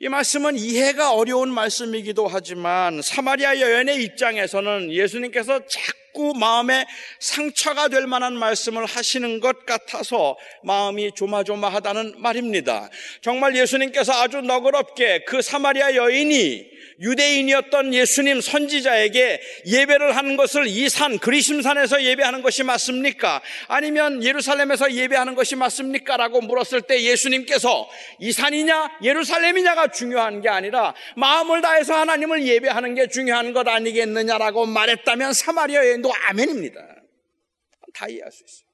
이 0.00 0.08
말씀은 0.08 0.56
이해가 0.56 1.12
어려운 1.12 1.52
말씀이기도 1.52 2.28
하지만 2.28 3.02
사마리아 3.02 3.60
여인의 3.60 4.04
입장에서는 4.04 4.92
예수님께서 4.92 5.66
자꾸 5.66 6.34
마음에 6.38 6.86
상처가 7.18 7.88
될 7.88 8.06
만한 8.06 8.36
말씀을 8.38 8.86
하시는 8.86 9.40
것 9.40 9.66
같아서 9.66 10.36
마음이 10.62 11.12
조마조마하다는 11.16 12.14
말입니다. 12.22 12.90
정말 13.22 13.56
예수님께서 13.56 14.12
아주 14.12 14.40
너그럽게 14.40 15.24
그 15.24 15.42
사마리아 15.42 15.96
여인이 15.96 16.77
유대인이었던 17.00 17.94
예수님 17.94 18.40
선지자에게 18.40 19.40
예배를 19.66 20.16
하는 20.16 20.36
것을 20.36 20.66
이 20.66 20.88
산, 20.88 21.18
그리심산에서 21.18 22.02
예배하는 22.02 22.42
것이 22.42 22.64
맞습니까? 22.64 23.42
아니면 23.68 24.22
예루살렘에서 24.22 24.92
예배하는 24.92 25.34
것이 25.34 25.56
맞습니까? 25.56 26.16
라고 26.16 26.40
물었을 26.40 26.82
때 26.82 27.02
예수님께서 27.02 27.88
이 28.18 28.32
산이냐, 28.32 28.98
예루살렘이냐가 29.02 29.88
중요한 29.88 30.40
게 30.40 30.48
아니라 30.48 30.94
마음을 31.16 31.60
다해서 31.62 31.94
하나님을 31.94 32.46
예배하는 32.46 32.94
게 32.94 33.08
중요한 33.08 33.52
것 33.52 33.66
아니겠느냐라고 33.68 34.66
말했다면 34.66 35.32
사마리아 35.32 35.86
여인도 35.86 36.12
아멘입니다. 36.12 36.80
다 37.94 38.08
이해할 38.08 38.30
수 38.30 38.44
있어요. 38.44 38.68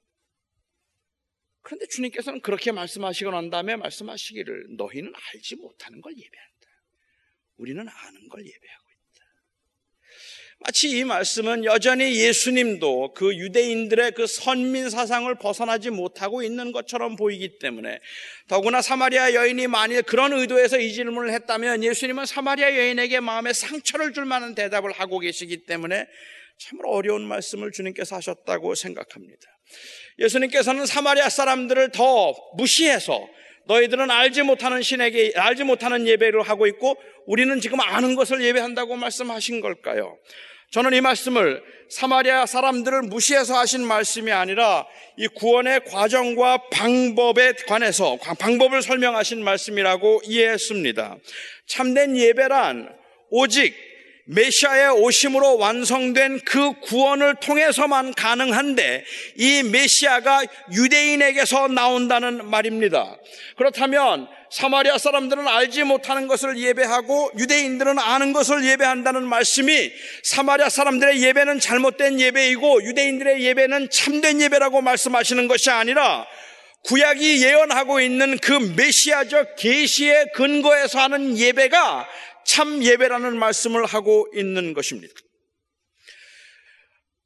그런데 1.62 1.86
주님께서는 1.86 2.40
그렇게 2.42 2.72
말씀하시고 2.72 3.30
난 3.30 3.48
다음에 3.48 3.76
말씀하시기를 3.76 4.76
너희는 4.76 5.12
알지 5.32 5.56
못하는 5.56 6.00
걸 6.02 6.12
예배한다. 6.12 6.53
우리는 7.56 7.80
아는 7.80 8.28
걸 8.28 8.40
예배하고 8.40 8.84
있다. 8.90 9.24
마치 10.60 10.88
이 10.90 11.04
말씀은 11.04 11.64
여전히 11.64 12.16
예수님도 12.16 13.12
그 13.14 13.36
유대인들의 13.36 14.12
그 14.12 14.26
선민 14.26 14.88
사상을 14.88 15.32
벗어나지 15.36 15.90
못하고 15.90 16.42
있는 16.42 16.72
것처럼 16.72 17.16
보이기 17.16 17.58
때문에 17.58 18.00
더구나 18.48 18.80
사마리아 18.80 19.34
여인이 19.34 19.66
만일 19.66 20.02
그런 20.02 20.32
의도에서 20.32 20.78
이 20.78 20.92
질문을 20.92 21.32
했다면 21.32 21.84
예수님은 21.84 22.26
사마리아 22.26 22.76
여인에게 22.76 23.20
마음에 23.20 23.52
상처를 23.52 24.12
줄 24.12 24.24
만한 24.24 24.54
대답을 24.54 24.92
하고 24.92 25.18
계시기 25.18 25.64
때문에 25.66 26.06
참으로 26.58 26.90
어려운 26.92 27.22
말씀을 27.26 27.72
주님께서 27.72 28.16
하셨다고 28.16 28.74
생각합니다. 28.74 29.42
예수님께서는 30.18 30.86
사마리아 30.86 31.28
사람들을 31.28 31.90
더 31.90 32.32
무시해서 32.56 33.28
너희들은 33.66 34.10
알지 34.10 34.42
못하는 34.42 34.82
신에게 34.82 35.32
알지 35.36 35.64
못하는 35.64 36.06
예배를 36.06 36.42
하고 36.42 36.66
있고 36.66 36.96
우리는 37.26 37.60
지금 37.60 37.80
아는 37.80 38.14
것을 38.14 38.42
예배한다고 38.42 38.96
말씀하신 38.96 39.60
걸까요? 39.60 40.18
저는 40.70 40.92
이 40.92 41.00
말씀을 41.00 41.62
사마리아 41.88 42.46
사람들을 42.46 43.02
무시해서 43.02 43.56
하신 43.56 43.86
말씀이 43.86 44.32
아니라 44.32 44.86
이 45.16 45.28
구원의 45.28 45.84
과정과 45.84 46.68
방법에 46.70 47.52
관해서 47.68 48.16
방법을 48.40 48.82
설명하신 48.82 49.44
말씀이라고 49.44 50.22
이해했습니다. 50.24 51.16
참된 51.66 52.16
예배란 52.16 52.92
오직 53.30 53.93
메시아의 54.26 54.88
오심으로 55.02 55.58
완성된 55.58 56.40
그 56.46 56.72
구원을 56.80 57.36
통해서만 57.36 58.14
가능한데 58.14 59.04
이 59.36 59.62
메시아가 59.64 60.44
유대인에게서 60.72 61.68
나온다는 61.68 62.48
말입니다. 62.48 63.16
그렇다면 63.56 64.26
사마리아 64.50 64.98
사람들은 64.98 65.46
알지 65.46 65.82
못하는 65.84 66.26
것을 66.26 66.58
예배하고 66.58 67.32
유대인들은 67.38 67.98
아는 67.98 68.32
것을 68.32 68.64
예배한다는 68.64 69.24
말씀이 69.24 69.92
사마리아 70.22 70.68
사람들의 70.68 71.22
예배는 71.22 71.60
잘못된 71.60 72.20
예배이고 72.20 72.84
유대인들의 72.84 73.44
예배는 73.44 73.90
참된 73.90 74.40
예배라고 74.40 74.80
말씀하시는 74.80 75.48
것이 75.48 75.70
아니라 75.70 76.24
구약이 76.84 77.42
예언하고 77.42 78.00
있는 78.00 78.38
그 78.38 78.52
메시아적 78.76 79.56
계시의 79.56 80.32
근거에서 80.34 81.00
하는 81.00 81.36
예배가 81.36 82.06
참 82.46 82.82
예배라는 82.82 83.36
말씀을 83.38 83.84
하고 83.86 84.28
있는 84.34 84.74
것입니다. 84.74 85.14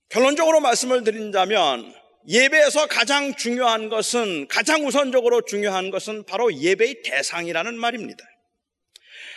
결론적으로 0.08 0.60
말씀을 0.60 1.04
드린다면 1.04 1.94
예배에서 2.28 2.86
가장 2.86 3.34
중요한 3.34 3.88
것은 3.88 4.48
가장 4.48 4.86
우선적으로 4.86 5.42
중요한 5.42 5.90
것은 5.90 6.24
바로 6.24 6.52
예배의 6.52 7.02
대상이라는 7.02 7.78
말입니다. 7.78 8.24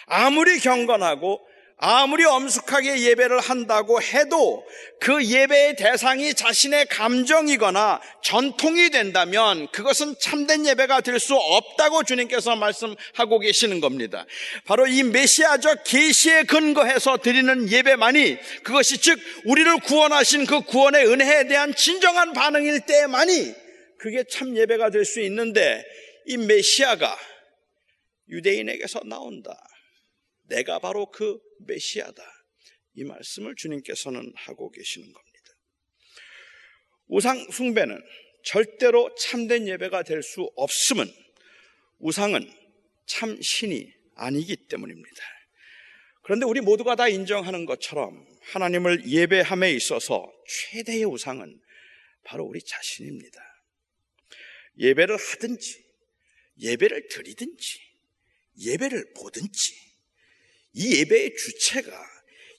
아무리 0.08 0.60
경건하고 0.60 1.40
아무리 1.84 2.24
엄숙하게 2.26 3.02
예배를 3.02 3.40
한다고 3.40 4.00
해도 4.00 4.64
그 5.00 5.26
예배의 5.26 5.78
대상이 5.78 6.36
자신의 6.36 6.86
감정이거나 6.86 8.00
전통이 8.22 8.92
된다면 8.92 9.68
그것은 9.72 10.14
참된 10.20 10.64
예배가 10.68 11.02
될 11.02 11.20
수 11.20 11.36
없다고 11.36 12.04
주님께서 12.04 12.56
말씀하고 12.56 13.40
계시는 13.40 13.82
겁니다. 13.82 14.28
바로 14.66 14.86
이 14.86 15.02
메시아적 15.02 15.84
계시에 15.84 16.44
근거해서 16.44 17.18
드리는 17.18 17.72
예배만이 17.72 18.38
그것이 18.64 19.00
즉 19.00 19.20
우리를 19.46 19.80
구원하신 19.80 20.46
그 20.46 20.62
구원의 20.62 21.08
은혜에 21.08 21.48
대한 21.48 21.74
진정한 21.74 22.34
반응일 22.34 22.82
때만이 22.82 23.54
그게 23.98 24.24
참 24.30 24.56
예배가 24.56 24.92
될 24.92 25.04
수 25.04 25.20
있는데 25.22 25.84
이 26.28 26.38
메시아가 26.38 27.18
유대인에게서 28.30 29.02
나온다. 29.06 29.60
내가 30.48 30.78
바로 30.78 31.10
그 31.12 31.40
메시아다. 31.65 32.24
이 32.96 33.03
말씀을 33.03 33.56
주님께서는 33.56 34.32
하고 34.36 34.72
계시는 34.72 35.12
겁니다. 35.12 35.32
우상 37.08 37.51
숭배는 37.51 38.01
절대로 38.44 39.13
참된 39.15 39.68
예배가 39.68 40.03
될 40.03 40.24
수 40.24 40.51
없음은 40.56 41.12
우상은 42.00 42.51
참 43.06 43.39
신이 43.41 43.94
아니기 44.15 44.56
때문입니다. 44.56 45.24
그런데 46.24 46.46
우리 46.46 46.62
모두가 46.62 46.96
다 46.96 47.08
인정하는 47.08 47.65
것처럼 47.65 48.25
하나님을 48.41 49.08
예배함에 49.08 49.74
있어서 49.74 50.32
최대의 50.48 51.06
우상은 51.06 51.62
바로 52.24 52.46
우리 52.46 52.62
자신입니다. 52.62 53.39
예배를 54.80 55.18
하든지, 55.18 55.84
예배를 56.60 57.08
드리든지, 57.10 57.80
예배를 58.60 59.13
보든지, 59.15 59.90
이 60.74 61.00
예배의 61.00 61.36
주체가 61.36 61.92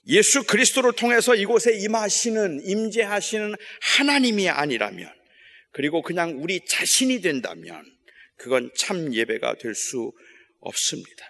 예수 0.07 0.43
그리스도를 0.45 0.93
통해서 0.93 1.33
이곳에 1.33 1.73
임하시는, 1.77 2.61
임재하시는 2.65 3.55
하나님이 3.97 4.49
아니라면, 4.49 5.09
그리고 5.71 6.01
그냥 6.01 6.41
우리 6.41 6.59
자신이 6.65 7.21
된다면, 7.21 7.83
그건 8.35 8.69
참 8.75 9.13
예배가 9.13 9.55
될 9.55 9.73
수 9.75 10.11
없습니다. 10.59 11.25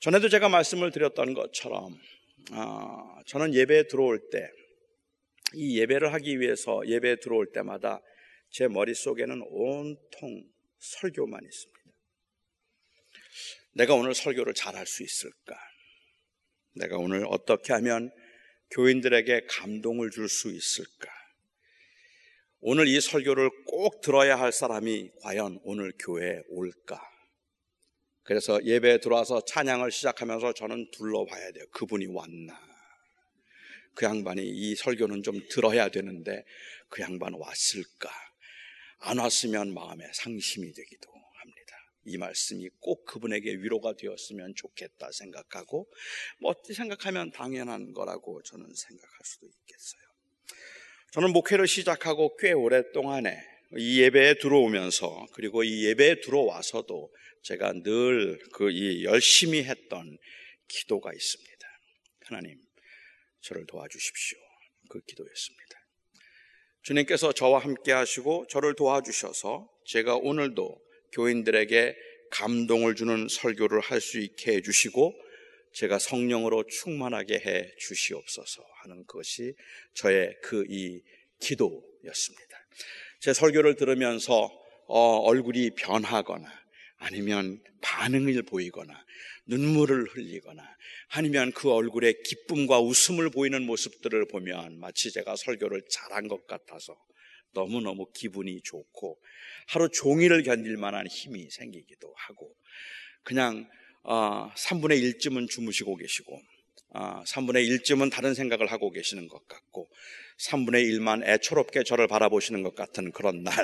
전에도 0.00 0.28
제가 0.28 0.48
말씀을 0.48 0.90
드렸던 0.90 1.34
것처럼 1.34 1.98
어, 2.52 3.18
저는 3.26 3.54
예배에 3.54 3.88
들어올 3.88 4.20
때 4.30 4.48
이 5.54 5.78
예배를 5.78 6.12
하기 6.14 6.40
위해서 6.40 6.82
예배에 6.86 7.16
들어올 7.16 7.52
때마다 7.52 8.02
제 8.50 8.68
머릿속에는 8.68 9.42
온통 9.48 10.44
설교만 10.78 11.40
있습니다. 11.42 11.77
내가 13.78 13.94
오늘 13.94 14.12
설교를 14.12 14.54
잘할 14.54 14.88
수 14.88 15.04
있을까? 15.04 15.56
내가 16.74 16.96
오늘 16.96 17.24
어떻게 17.28 17.72
하면 17.74 18.10
교인들에게 18.72 19.46
감동을 19.48 20.10
줄 20.10 20.28
수 20.28 20.50
있을까? 20.50 21.08
오늘 22.58 22.88
이 22.88 23.00
설교를 23.00 23.50
꼭 23.66 24.00
들어야 24.00 24.36
할 24.36 24.50
사람이 24.50 25.12
과연 25.22 25.60
오늘 25.62 25.92
교회에 25.96 26.42
올까? 26.48 27.00
그래서 28.24 28.62
예배에 28.64 28.98
들어와서 28.98 29.44
찬양을 29.44 29.92
시작하면서 29.92 30.54
저는 30.54 30.90
둘러봐야 30.90 31.52
돼요. 31.52 31.64
그분이 31.70 32.06
왔나? 32.06 32.60
그 33.94 34.06
양반이 34.06 34.42
이 34.44 34.74
설교는 34.74 35.22
좀 35.22 35.40
들어야 35.50 35.88
되는데 35.88 36.44
그 36.88 37.00
양반 37.02 37.32
왔을까? 37.34 38.10
안 38.98 39.18
왔으면 39.18 39.72
마음에 39.72 40.04
상심이 40.12 40.72
되기도. 40.72 41.17
이 42.08 42.16
말씀이 42.16 42.68
꼭 42.80 43.04
그분에게 43.04 43.50
위로가 43.56 43.94
되었으면 43.94 44.54
좋겠다 44.56 45.10
생각하고 45.12 45.88
뭐 46.40 46.50
어떻게 46.50 46.74
생각하면 46.74 47.30
당연한 47.30 47.92
거라고 47.92 48.42
저는 48.42 48.66
생각할 48.74 49.18
수도 49.24 49.46
있겠어요. 49.46 50.00
저는 51.12 51.32
목회를 51.32 51.66
시작하고 51.66 52.36
꽤 52.36 52.52
오랫동안에 52.52 53.38
이 53.76 54.00
예배에 54.00 54.34
들어오면서 54.38 55.26
그리고 55.34 55.62
이 55.64 55.84
예배에 55.86 56.20
들어와서도 56.20 57.14
제가 57.42 57.72
늘 57.84 58.38
그 58.52 58.70
이 58.70 59.04
열심히 59.04 59.62
했던 59.62 60.18
기도가 60.68 61.12
있습니다. 61.12 61.68
하나님, 62.26 62.58
저를 63.40 63.66
도와주십시오. 63.66 64.38
그 64.90 65.00
기도였습니다. 65.02 65.78
주님께서 66.82 67.32
저와 67.32 67.60
함께 67.60 67.92
하시고 67.92 68.46
저를 68.48 68.74
도와주셔서 68.74 69.68
제가 69.86 70.16
오늘도 70.16 70.78
교인들에게 71.12 71.96
감동을 72.30 72.94
주는 72.94 73.26
설교를 73.28 73.80
할 73.80 74.00
수 74.00 74.18
있게 74.18 74.56
해주시고 74.56 75.14
제가 75.72 75.98
성령으로 75.98 76.64
충만하게 76.66 77.34
해 77.38 77.72
주시옵소서 77.78 78.64
하는 78.82 79.04
것이 79.06 79.54
저의 79.94 80.36
그 80.42 80.64
이 80.68 81.00
기도였습니다. 81.40 82.66
제 83.20 83.32
설교를 83.32 83.76
들으면서 83.76 84.50
어, 84.86 85.18
얼굴이 85.18 85.70
변하거나 85.76 86.48
아니면 86.98 87.62
반응을 87.80 88.42
보이거나 88.42 89.04
눈물을 89.46 90.04
흘리거나 90.04 90.62
아니면 91.10 91.52
그 91.52 91.70
얼굴에 91.70 92.14
기쁨과 92.24 92.80
웃음을 92.80 93.30
보이는 93.30 93.62
모습들을 93.62 94.26
보면 94.28 94.78
마치 94.80 95.12
제가 95.12 95.36
설교를 95.36 95.82
잘한 95.88 96.28
것 96.28 96.46
같아서 96.46 96.96
너무너무 97.52 98.06
기분이 98.12 98.60
좋고 98.62 99.18
하루 99.68 99.88
종일을 99.88 100.42
견딜 100.42 100.76
만한 100.76 101.06
힘이 101.06 101.50
생기기도 101.50 102.12
하고 102.16 102.54
그냥 103.22 103.68
어, 104.02 104.50
3분의 104.54 105.02
1쯤은 105.02 105.48
주무시고 105.48 105.96
계시고 105.96 106.40
어, 106.90 107.22
3분의 107.24 107.68
1쯤은 107.68 108.10
다른 108.10 108.34
생각을 108.34 108.72
하고 108.72 108.90
계시는 108.90 109.28
것 109.28 109.46
같고 109.46 109.88
3분의 110.38 110.88
1만 110.90 111.28
애초롭게 111.28 111.82
저를 111.82 112.06
바라보시는 112.06 112.62
것 112.62 112.74
같은 112.74 113.12
그런 113.12 113.42
날 113.42 113.54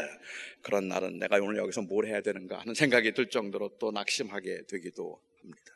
그런 0.62 0.88
날은 0.88 1.18
내가 1.18 1.36
오늘 1.36 1.56
여기서 1.58 1.82
뭘 1.82 2.06
해야 2.06 2.20
되는가 2.20 2.58
하는 2.58 2.74
생각이 2.74 3.12
들 3.12 3.30
정도로 3.30 3.76
또 3.78 3.90
낙심하게 3.92 4.62
되기도 4.68 5.20
합니다. 5.40 5.73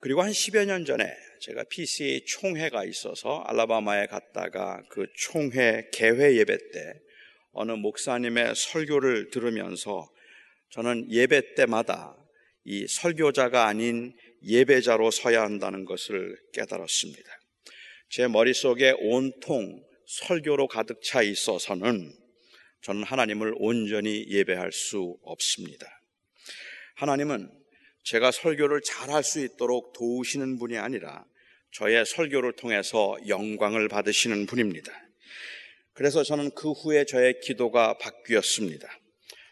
그리고 0.00 0.22
한 0.22 0.30
10여 0.30 0.64
년 0.66 0.84
전에 0.84 1.12
제가 1.40 1.64
PCA 1.64 2.24
총회가 2.24 2.84
있어서 2.84 3.42
알라바마에 3.46 4.06
갔다가 4.06 4.82
그 4.90 5.06
총회 5.14 5.88
개회 5.92 6.36
예배 6.36 6.56
때 6.72 7.00
어느 7.52 7.72
목사님의 7.72 8.54
설교를 8.54 9.30
들으면서 9.30 10.08
저는 10.70 11.10
예배 11.10 11.54
때마다 11.54 12.16
이 12.64 12.86
설교자가 12.86 13.66
아닌 13.66 14.14
예배자로 14.44 15.10
서야 15.10 15.42
한다는 15.42 15.84
것을 15.84 16.36
깨달았습니다. 16.52 17.28
제 18.10 18.28
머릿속에 18.28 18.94
온통 18.98 19.82
설교로 20.06 20.68
가득 20.68 21.02
차 21.02 21.22
있어서는 21.22 22.12
저는 22.82 23.02
하나님을 23.02 23.54
온전히 23.56 24.26
예배할 24.28 24.70
수 24.70 25.18
없습니다. 25.22 25.86
하나님은 26.94 27.50
제가 28.04 28.30
설교를 28.30 28.80
잘 28.82 29.10
할 29.10 29.22
수 29.22 29.40
있도록 29.44 29.92
도우시는 29.92 30.58
분이 30.58 30.78
아니라 30.78 31.24
저의 31.72 32.04
설교를 32.06 32.52
통해서 32.52 33.16
영광을 33.26 33.88
받으시는 33.88 34.46
분입니다. 34.46 34.92
그래서 35.92 36.22
저는 36.22 36.50
그 36.52 36.72
후에 36.72 37.04
저의 37.04 37.40
기도가 37.40 37.98
바뀌었습니다. 37.98 38.88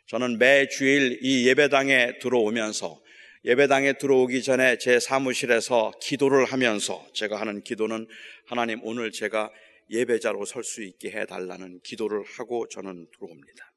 저는 0.06 0.38
매 0.38 0.68
주일 0.68 1.18
이 1.22 1.46
예배당에 1.48 2.18
들어오면서 2.20 3.02
예배당에 3.44 3.94
들어오기 3.94 4.42
전에 4.42 4.78
제 4.78 4.98
사무실에서 4.98 5.92
기도를 6.00 6.44
하면서 6.44 7.06
제가 7.12 7.40
하는 7.40 7.62
기도는 7.62 8.06
하나님 8.46 8.80
오늘 8.82 9.12
제가 9.12 9.50
예배자로 9.90 10.44
설 10.44 10.64
수 10.64 10.82
있게 10.82 11.10
해달라는 11.10 11.80
기도를 11.84 12.24
하고 12.38 12.66
저는 12.68 13.06
들어옵니다. 13.14 13.72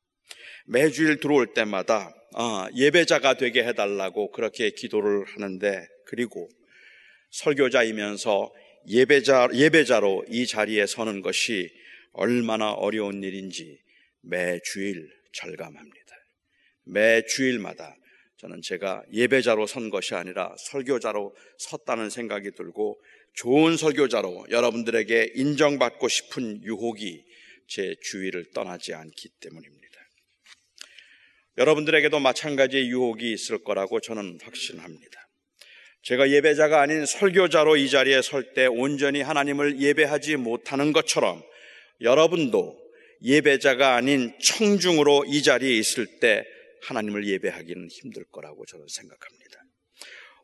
매주일 0.65 1.19
들어올 1.19 1.53
때마다 1.53 2.11
아, 2.15 2.18
예배자가 2.75 3.35
되게 3.35 3.63
해달라고 3.63 4.31
그렇게 4.31 4.69
기도를 4.71 5.25
하는데 5.25 5.87
그리고 6.05 6.49
설교자이면서 7.31 8.51
예배자, 8.87 9.49
예배자로 9.53 10.25
이 10.29 10.47
자리에 10.47 10.85
서는 10.85 11.21
것이 11.21 11.69
얼마나 12.13 12.71
어려운 12.71 13.23
일인지 13.23 13.79
매주일 14.21 15.09
절감합니다. 15.33 16.15
매주일마다 16.85 17.95
저는 18.37 18.61
제가 18.61 19.03
예배자로 19.13 19.67
선 19.67 19.89
것이 19.89 20.15
아니라 20.15 20.55
설교자로 20.57 21.35
섰다는 21.57 22.09
생각이 22.09 22.51
들고 22.51 22.99
좋은 23.33 23.77
설교자로 23.77 24.47
여러분들에게 24.49 25.33
인정받고 25.35 26.07
싶은 26.07 26.63
유혹이 26.63 27.25
제 27.67 27.95
주위를 28.01 28.51
떠나지 28.53 28.93
않기 28.93 29.29
때문입니다. 29.41 29.88
여러분들에게도 31.59 32.19
마찬가지의 32.19 32.87
유혹이 32.87 33.33
있을 33.33 33.63
거라고 33.63 33.99
저는 33.99 34.39
확신합니다. 34.41 35.27
제가 36.03 36.29
예배자가 36.29 36.79
아닌 36.79 37.05
설교자로 37.05 37.75
이 37.75 37.89
자리에 37.89 38.21
설 38.21 38.53
때 38.53 38.65
온전히 38.65 39.21
하나님을 39.21 39.81
예배하지 39.81 40.37
못하는 40.37 40.93
것처럼 40.93 41.43
여러분도 41.99 42.79
예배자가 43.21 43.95
아닌 43.95 44.33
청중으로 44.41 45.25
이 45.27 45.43
자리에 45.43 45.75
있을 45.77 46.07
때 46.21 46.45
하나님을 46.83 47.27
예배하기는 47.27 47.89
힘들 47.91 48.23
거라고 48.31 48.65
저는 48.65 48.85
생각합니다. 48.87 49.59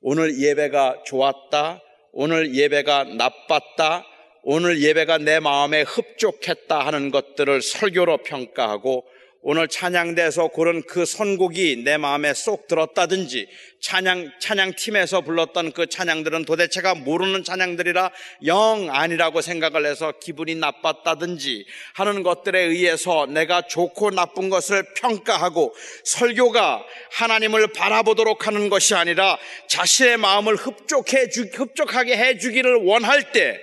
오늘 0.01 0.37
예배가 0.37 1.03
좋았다. 1.05 1.81
오늘 2.11 2.53
예배가 2.53 3.05
나빴다. 3.05 4.05
오늘 4.43 4.81
예배가 4.81 5.19
내 5.19 5.39
마음에 5.39 5.83
흡족했다 5.83 6.85
하는 6.85 7.09
것들을 7.09 7.61
설교로 7.61 8.17
평가하고 8.23 9.07
오늘 9.47 9.67
찬양대에서 9.67 10.47
고른 10.47 10.81
그 10.81 11.05
선곡이 11.05 11.83
내 11.83 11.97
마음에 11.97 12.33
쏙 12.33 12.65
들었다든지 12.65 13.47
찬양 13.79 14.31
찬양팀에서 14.39 15.21
불렀던 15.21 15.73
그 15.73 15.85
찬양들은 15.85 16.45
도대체가 16.45 16.95
모르는 16.95 17.43
찬양들이라 17.43 18.11
영 18.47 18.89
아니라고 18.89 19.41
생각을 19.41 19.85
해서 19.85 20.13
기분이 20.19 20.55
나빴다든지 20.55 21.67
하는 21.93 22.23
것들에 22.23 22.59
의해서 22.59 23.27
내가 23.27 23.61
좋고 23.61 24.09
나쁜 24.09 24.49
것을 24.49 24.83
평가하고 24.95 25.75
설교가 26.05 26.83
하나님을 27.11 27.67
바라보도록 27.67 28.47
하는 28.47 28.69
것이 28.69 28.95
아니라 28.95 29.37
자신의 29.69 30.17
마음을 30.17 30.55
흡족해 30.55 31.29
주, 31.29 31.43
흡족하게 31.53 32.17
해 32.17 32.39
주기를 32.39 32.77
원할 32.77 33.31
때 33.31 33.61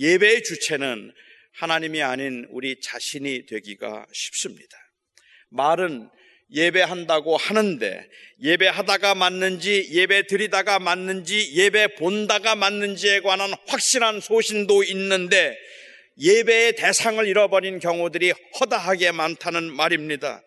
예배의 0.00 0.42
주체는 0.42 1.12
하나님이 1.52 2.02
아닌 2.02 2.44
우리 2.50 2.80
자신이 2.80 3.46
되기가 3.46 4.06
쉽습니다. 4.12 4.81
말은 5.52 6.08
예배한다고 6.52 7.36
하는데 7.36 8.06
예배하다가 8.42 9.14
맞는지 9.14 9.88
예배 9.92 10.26
드리다가 10.26 10.78
맞는지 10.78 11.54
예배 11.54 11.94
본다가 11.94 12.54
맞는지에 12.54 13.20
관한 13.20 13.52
확실한 13.66 14.20
소신도 14.20 14.84
있는데 14.84 15.56
예배의 16.20 16.76
대상을 16.76 17.26
잃어버린 17.26 17.78
경우들이 17.78 18.32
허다하게 18.60 19.12
많다는 19.12 19.72
말입니다. 19.74 20.42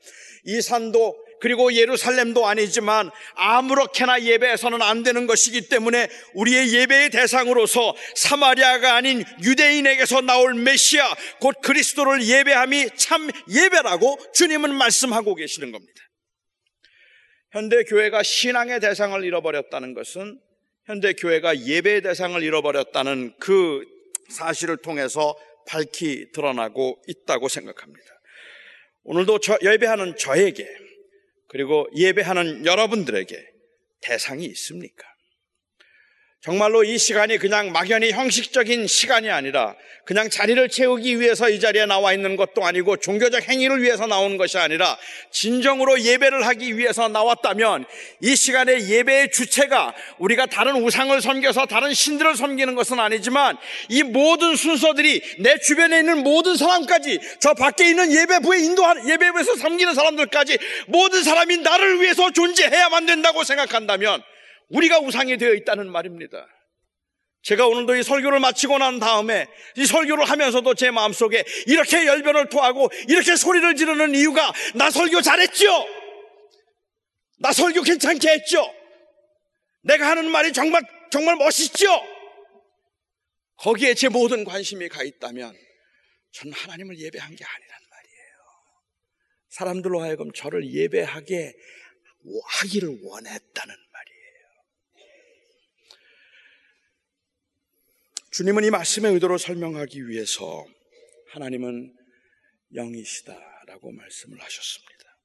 이 0.46 0.62
산도 0.62 1.25
그리고 1.46 1.72
예루살렘도 1.74 2.48
아니지만 2.48 3.12
아무렇게나 3.36 4.24
예배해서는 4.24 4.82
안 4.82 5.04
되는 5.04 5.28
것이기 5.28 5.70
때문에 5.70 6.10
우리의 6.34 6.74
예배의 6.74 7.12
대상으로서 7.12 7.96
사마리아가 8.16 8.96
아닌 8.96 9.24
유대인에게서 9.44 10.22
나올 10.22 10.56
메시아 10.56 11.06
곧 11.40 11.54
그리스도를 11.62 12.26
예배함이 12.26 12.88
참 12.98 13.30
예배라고 13.48 14.18
주님은 14.34 14.74
말씀하고 14.74 15.36
계시는 15.36 15.72
겁니다. 15.72 16.02
현대 17.52 17.84
교회가 17.84 18.24
신앙의 18.24 18.80
대상을 18.80 19.24
잃어버렸다는 19.24 19.94
것은 19.94 20.40
현대 20.86 21.14
교회가 21.14 21.60
예배의 21.60 22.02
대상을 22.02 22.42
잃어버렸다는 22.42 23.36
그 23.40 23.86
사실을 24.30 24.78
통해서 24.78 25.38
밝히 25.68 26.32
드러나고 26.32 27.04
있다고 27.06 27.50
생각합니다. 27.50 28.08
오늘도 29.04 29.38
저 29.42 29.60
예배하는 29.62 30.18
저에게 30.18 30.85
그리고 31.56 31.88
예배하는 31.96 32.66
여러분들에게 32.66 33.42
대상이 34.02 34.44
있습니까? 34.48 35.08
정말로 36.46 36.84
이 36.84 37.00
시간이 37.00 37.40
그냥 37.40 37.72
막연히 37.72 38.12
형식적인 38.12 38.86
시간이 38.86 39.32
아니라 39.32 39.74
그냥 40.04 40.30
자리를 40.30 40.70
채우기 40.70 41.20
위해서 41.20 41.50
이 41.50 41.60
자리에 41.60 41.88
나와 41.88 42.14
있는 42.14 42.36
것도 42.36 42.64
아니고 42.64 42.98
종교적 42.98 43.50
행위를 43.50 43.82
위해서 43.82 44.06
나오는 44.06 44.38
것이 44.38 44.60
아니라 44.60 44.96
진정으로 45.32 46.00
예배를 46.02 46.46
하기 46.46 46.78
위해서 46.78 47.08
나왔다면 47.08 47.86
이 48.22 48.36
시간의 48.36 48.88
예배의 48.92 49.32
주체가 49.32 49.96
우리가 50.20 50.46
다른 50.46 50.76
우상을 50.84 51.20
섬겨서 51.20 51.66
다른 51.66 51.96
신들을 51.96 52.36
섬기는 52.36 52.76
것은 52.76 53.00
아니지만 53.00 53.58
이 53.90 54.04
모든 54.04 54.56
순서들이 54.56 55.38
내 55.40 55.58
주변에 55.58 55.98
있는 55.98 56.20
모든 56.20 56.58
사람까지 56.58 57.20
저 57.40 57.56
밖에 57.56 57.90
있는 57.90 58.14
예배부에 58.14 58.60
인도하는 58.60 59.10
예배부에서 59.10 59.56
섬기는 59.56 59.96
사람들까지 59.96 60.60
모든 60.86 61.24
사람이 61.24 61.58
나를 61.58 62.02
위해서 62.02 62.30
존재해야만 62.30 63.08
된다고 63.08 63.44
생각한다면 63.44 64.22
우리가 64.70 65.00
우상이 65.00 65.38
되어 65.38 65.54
있다는 65.54 65.92
말입니다. 65.92 66.48
제가 67.44 67.68
오늘도 67.68 67.96
이 67.96 68.02
설교를 68.02 68.40
마치고 68.40 68.80
난 68.80 69.00
다음에 69.00 69.48
이 69.78 69.86
설교를 69.86 70.26
하면서도 70.26 70.74
제 70.74 70.90
마음속에 70.90 71.44
이렇게 71.68 72.08
열변을 72.08 72.50
토하고 72.50 72.90
이렇게 73.08 73.36
소리를 73.36 73.76
지르는 73.76 74.16
이유가 74.16 74.52
나 74.74 74.90
설교 74.90 75.22
잘했죠? 75.22 75.66
나 77.38 77.52
설교 77.52 77.84
괜찮게 77.84 78.30
했죠? 78.30 78.74
내가 79.84 80.10
하는 80.10 80.32
말이 80.32 80.52
정말, 80.54 80.82
정말 81.12 81.36
멋있죠? 81.36 81.86
거기에 83.58 83.94
제 83.94 84.10
모든 84.10 84.44
관심이 84.44 84.90
가 84.90 85.04
있다면 85.04 85.56
전 86.32 86.52
하나님을 86.52 86.98
예배한 86.98 87.36
게 87.36 87.46
아니란 87.46 87.80
말이에요. 87.92 88.36
사람들로 89.50 90.02
하여금 90.02 90.32
저를 90.34 90.74
예배하게 90.74 91.54
하기를 92.48 92.98
원했다는 93.04 93.85
주님은 98.36 98.66
이 98.66 98.70
말씀의 98.70 99.14
의도를 99.14 99.40
설명하기 99.40 100.10
위해서 100.10 100.66
하나님은 101.30 101.96
영이시다라고 102.74 103.94
말씀을 103.94 104.42
하셨습니다. 104.42 105.18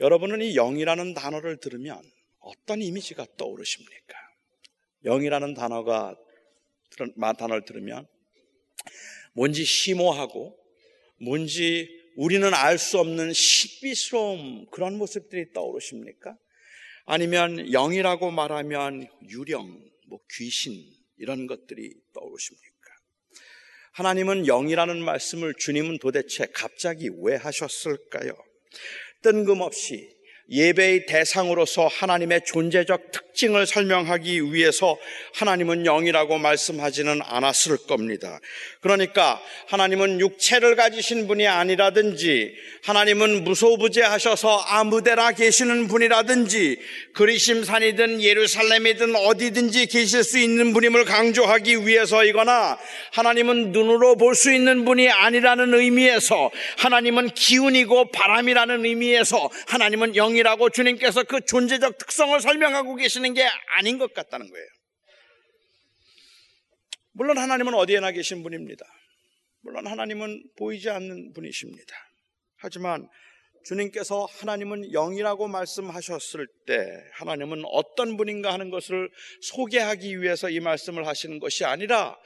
여러분은 0.00 0.42
이 0.42 0.54
영이라는 0.54 1.14
단어를 1.14 1.60
들으면 1.60 2.02
어떤 2.40 2.82
이미지가 2.82 3.24
떠오르십니까? 3.36 4.16
영이라는 5.04 5.54
단어가 5.54 6.16
단어를 7.38 7.64
들으면 7.64 8.08
뭔지 9.32 9.64
심오하고 9.64 10.58
뭔지 11.20 11.88
우리는 12.16 12.52
알 12.52 12.78
수 12.78 12.98
없는 12.98 13.32
신비스러움 13.32 14.66
그런 14.72 14.98
모습들이 14.98 15.52
떠오르십니까? 15.52 16.36
아니면 17.06 17.70
영이라고 17.70 18.32
말하면 18.32 19.06
유령, 19.28 19.88
뭐 20.08 20.18
귀신 20.32 20.97
이런 21.18 21.46
것들이 21.46 21.94
떠오르십니까? 22.14 22.68
하나님은 23.92 24.44
영이라는 24.46 25.02
말씀을 25.04 25.54
주님은 25.58 25.98
도대체 25.98 26.46
갑자기 26.54 27.10
왜 27.20 27.34
하셨을까요? 27.36 28.32
뜬금없이 29.22 30.17
예배의 30.50 31.04
대상으로서 31.06 31.88
하나님의 31.88 32.40
존재적 32.46 33.12
특징을 33.12 33.66
설명하기 33.66 34.54
위해서 34.54 34.96
하나님은 35.34 35.84
영이라고 35.84 36.38
말씀하지는 36.38 37.20
않았을 37.22 37.76
겁니다. 37.86 38.40
그러니까 38.80 39.40
하나님은 39.66 40.20
육체를 40.20 40.74
가지신 40.74 41.26
분이 41.28 41.46
아니라든지 41.46 42.54
하나님은 42.84 43.44
무소부재하셔서 43.44 44.56
아무데나 44.60 45.32
계시는 45.32 45.88
분이라든지 45.88 46.78
그리심산이든 47.12 48.22
예루살렘이든 48.22 49.16
어디든지 49.16 49.86
계실 49.86 50.24
수 50.24 50.38
있는 50.38 50.72
분임을 50.72 51.04
강조하기 51.04 51.86
위해서이거나 51.86 52.78
하나님은 53.12 53.72
눈으로 53.72 54.16
볼 54.16 54.38
수 54.38 54.52
있는 54.52 54.84
분이 54.84 55.08
아니라는 55.08 55.74
의미에서 55.74 56.50
하나님은 56.78 57.30
기운이고 57.30 58.12
바람이라는 58.12 58.84
의미에서 58.84 59.50
하나님은 59.66 60.12
영이 60.12 60.37
영이라고 60.38 60.70
주님께서 60.70 61.24
그 61.24 61.40
존재적 61.44 61.98
특성을 61.98 62.38
설명하고 62.40 62.96
계시는 62.96 63.34
게 63.34 63.46
아닌 63.76 63.98
것 63.98 64.14
같다는 64.14 64.48
거예요. 64.50 64.66
물론 67.12 67.38
하나님은 67.38 67.74
어디에나 67.74 68.12
계신 68.12 68.42
분입니다. 68.42 68.84
물론 69.60 69.86
하나님은 69.86 70.42
보이지 70.56 70.88
않는 70.90 71.32
분이십니다. 71.32 71.94
하지만 72.58 73.08
주님께서 73.64 74.26
하나님은 74.40 74.92
영이라고 74.92 75.48
말씀하셨을 75.48 76.46
때 76.66 76.86
하나님은 77.14 77.64
어떤 77.66 78.16
분인가 78.16 78.52
하는 78.52 78.70
것을 78.70 79.10
소개하기 79.42 80.22
위해서 80.22 80.48
이 80.48 80.60
말씀을 80.60 81.06
하시는 81.06 81.38
것이 81.38 81.64
아니라 81.64 82.16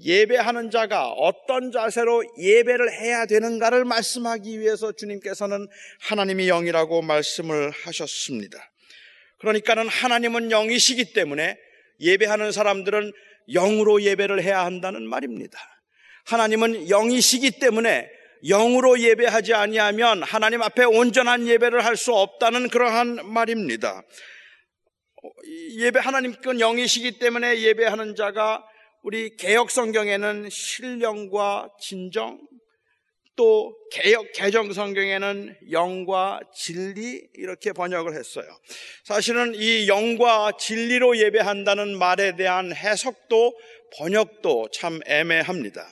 예배하는 0.00 0.70
자가 0.70 1.08
어떤 1.08 1.72
자세로 1.72 2.24
예배를 2.38 2.92
해야 2.92 3.26
되는가를 3.26 3.84
말씀하기 3.84 4.60
위해서 4.60 4.92
주님께서는 4.92 5.66
하나님이 6.00 6.46
영이라고 6.46 7.02
말씀을 7.02 7.70
하셨습니다. 7.70 8.58
그러니까는 9.38 9.88
하나님은 9.88 10.50
영이시기 10.50 11.12
때문에 11.12 11.58
예배하는 12.00 12.52
사람들은 12.52 13.12
영으로 13.48 14.02
예배를 14.02 14.42
해야 14.42 14.64
한다는 14.64 15.02
말입니다. 15.08 15.58
하나님은 16.26 16.88
영이시기 16.88 17.52
때문에 17.58 18.08
영으로 18.44 19.00
예배하지 19.00 19.54
아니하면 19.54 20.22
하나님 20.22 20.62
앞에 20.62 20.84
온전한 20.84 21.48
예배를 21.48 21.84
할 21.84 21.96
수 21.96 22.14
없다는 22.14 22.68
그러한 22.68 23.32
말입니다. 23.32 24.02
예배 25.78 25.98
하나님께는 25.98 26.60
영이시기 26.60 27.18
때문에 27.18 27.60
예배하는 27.60 28.14
자가 28.14 28.64
우리 29.02 29.36
개혁 29.36 29.70
성경에는 29.70 30.48
신령과 30.50 31.70
진정 31.80 32.40
또 33.36 33.72
개혁 33.92 34.32
개정 34.32 34.72
성경에는 34.72 35.56
영과 35.70 36.40
진리 36.52 37.22
이렇게 37.34 37.72
번역을 37.72 38.14
했어요. 38.16 38.44
사실은 39.04 39.54
이 39.54 39.86
영과 39.86 40.50
진리로 40.58 41.16
예배한다는 41.16 41.96
말에 41.96 42.34
대한 42.34 42.74
해석도 42.74 43.56
번역도 43.96 44.70
참 44.72 44.98
애매합니다. 45.06 45.88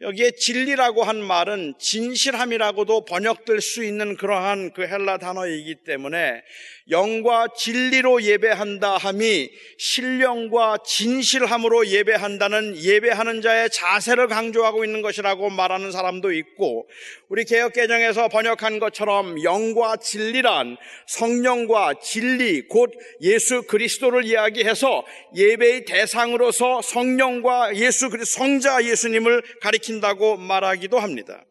여기에 0.00 0.32
진리라고 0.32 1.02
한 1.02 1.22
말은 1.22 1.74
진실함이라고도 1.78 3.04
번역될 3.04 3.60
수 3.60 3.84
있는 3.84 4.16
그러한 4.16 4.72
그 4.72 4.86
헬라 4.86 5.18
단어이기 5.18 5.84
때문에 5.84 6.42
영과 6.90 7.48
진리로 7.56 8.22
예배한다 8.22 8.98
함이 8.98 9.50
신령과 9.78 10.78
진실함으로 10.84 11.86
예배한다는 11.86 12.76
예배하는 12.76 13.40
자의 13.40 13.70
자세를 13.70 14.28
강조하고 14.28 14.84
있는 14.84 15.00
것이라고 15.00 15.48
말하는 15.48 15.92
사람도 15.92 16.32
있고 16.32 16.86
우리 17.28 17.44
개혁 17.44 17.72
개정에서 17.72 18.28
번역한 18.28 18.80
것처럼 18.80 19.42
영과 19.42 19.96
진리란 19.96 20.76
성령과 21.06 21.94
진리 22.02 22.68
곧 22.68 22.92
예수 23.22 23.62
그리스도를 23.62 24.26
이야기해서 24.26 25.06
예배의 25.34 25.86
대상으로서 25.86 26.82
성령과 26.82 27.76
예수 27.76 28.10
성자 28.22 28.84
예수님을 28.84 29.42
가리킨다고 29.62 30.36
말하기도 30.36 30.98
합니다. 30.98 31.44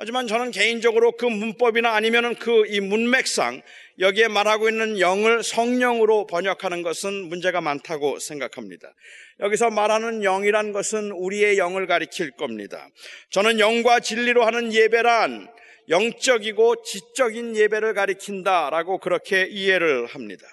하지만 0.00 0.28
저는 0.28 0.52
개인적으로 0.52 1.12
그 1.12 1.26
문법이나 1.26 1.92
아니면은 1.92 2.36
그 2.36 2.64
이 2.68 2.80
문맥상 2.80 3.62
여기에 3.98 4.28
말하고 4.28 4.68
있는 4.68 5.00
영을 5.00 5.42
성령으로 5.42 6.28
번역하는 6.28 6.82
것은 6.82 7.12
문제가 7.28 7.60
많다고 7.60 8.20
생각합니다. 8.20 8.94
여기서 9.40 9.70
말하는 9.70 10.22
영이란 10.22 10.72
것은 10.72 11.10
우리의 11.10 11.58
영을 11.58 11.88
가리킬 11.88 12.30
겁니다. 12.32 12.88
저는 13.30 13.58
영과 13.58 13.98
진리로 13.98 14.44
하는 14.44 14.72
예배란 14.72 15.48
영적이고 15.88 16.82
지적인 16.82 17.56
예배를 17.56 17.94
가리킨다라고 17.94 18.98
그렇게 18.98 19.46
이해를 19.46 20.06
합니다. 20.06 20.46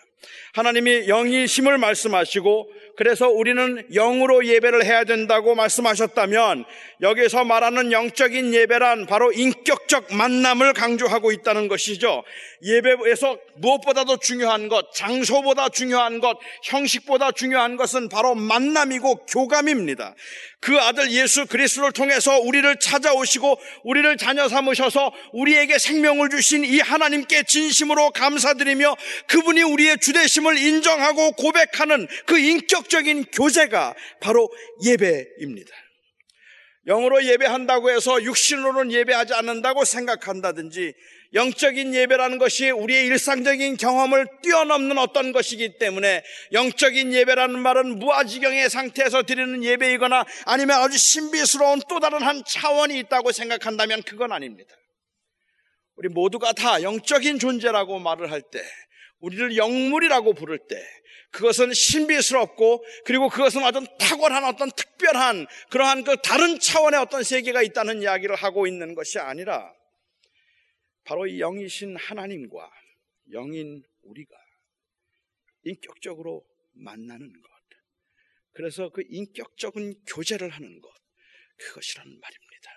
하나님이 0.55 1.07
영이심을 1.07 1.77
말씀하시고 1.77 2.69
그래서 2.95 3.27
우리는 3.27 3.85
영으로 3.91 4.45
예배를 4.45 4.85
해야 4.85 5.03
된다고 5.03 5.53
말씀하셨다면 5.53 6.63
여기서 7.01 7.43
말하는 7.43 7.91
영적인 7.91 8.53
예배란 8.53 9.05
바로 9.05 9.33
인격적 9.33 10.13
만남을 10.13 10.71
강조하고 10.71 11.33
있다는 11.33 11.67
것이죠. 11.67 12.23
예배에서 12.63 13.37
무엇보다도 13.57 14.17
중요한 14.17 14.69
것, 14.69 14.93
장소보다 14.93 15.69
중요한 15.69 16.21
것, 16.21 16.37
형식보다 16.63 17.31
중요한 17.33 17.75
것은 17.75 18.07
바로 18.07 18.33
만남이고 18.33 19.25
교감입니다. 19.25 20.15
그 20.61 20.79
아들 20.79 21.11
예수 21.11 21.45
그리스도를 21.45 21.91
통해서 21.91 22.39
우리를 22.39 22.79
찾아오시고 22.79 23.59
우리를 23.83 24.17
자녀 24.17 24.47
삼으셔서 24.47 25.11
우리에게 25.33 25.77
생명을 25.77 26.29
주신 26.29 26.65
이 26.65 26.79
하나님께 26.79 27.43
진심으로 27.43 28.09
감사드리며 28.11 28.95
그분이 29.27 29.61
우리의 29.61 29.99
주대심을 29.99 30.44
인정하고 30.53 31.31
고백하는 31.31 32.08
그 32.25 32.38
인격적인 32.38 33.25
교제가 33.31 33.95
바로 34.21 34.49
예배입니다. 34.84 35.71
영으로 36.88 37.23
예배한다고 37.23 37.89
해서 37.89 38.21
육신으로는 38.21 38.91
예배하지 38.91 39.34
않는다고 39.34 39.86
생각한다든지 39.86 40.93
영적인 41.34 41.93
예배라는 41.93 42.38
것이 42.38 42.69
우리의 42.69 43.08
일상적인 43.08 43.77
경험을 43.77 44.27
뛰어넘는 44.41 44.97
어떤 44.97 45.34
것이기 45.34 45.77
때문에 45.79 46.23
영적인 46.53 47.12
예배라는 47.13 47.60
말은 47.60 47.99
무아지경의 47.99 48.69
상태에서 48.69 49.23
드리는 49.23 49.63
예배이거나 49.63 50.25
아니면 50.45 50.81
아주 50.81 50.97
신비스러운 50.97 51.81
또 51.89 51.99
다른 51.99 52.21
한 52.21 52.43
차원이 52.45 52.97
있다고 52.99 53.31
생각한다면 53.31 54.03
그건 54.03 54.31
아닙니다. 54.31 54.73
우리 55.97 56.10
모두가 56.10 56.53
다 56.53 56.81
영적인 56.81 57.39
존재라고 57.39 57.99
말을 57.99 58.31
할 58.31 58.41
때, 58.41 58.62
우리를 59.19 59.58
영물이라고 59.58 60.34
부를 60.34 60.60
때, 60.60 60.75
그것은 61.32 61.73
신비스럽고 61.73 62.86
그리고 63.04 63.28
그것은 63.28 63.63
어떤 63.63 63.86
탁월한 63.97 64.45
어떤 64.45 64.71
특별한 64.71 65.47
그러한 65.69 66.04
그 66.04 66.15
다른 66.23 66.60
차원의 66.60 66.99
어떤 66.99 67.23
세계가 67.23 67.62
있다는 67.62 68.01
이야기를 68.01 68.36
하고 68.36 68.67
있는 68.67 68.95
것이 68.95 69.19
아니라 69.19 69.73
바로 71.04 71.28
이 71.28 71.39
영이신 71.39 71.97
하나님과 71.97 72.71
영인 73.34 73.84
우리가 74.04 74.34
인격적으로 75.63 76.45
만나는 76.73 77.32
것. 77.34 77.56
그래서 78.56 78.89
그 78.89 79.04
인격적인 79.10 79.93
교제를 80.08 80.49
하는 80.49 80.80
것. 80.80 80.89
그것이라는 81.58 82.19
말입니다. 82.19 82.71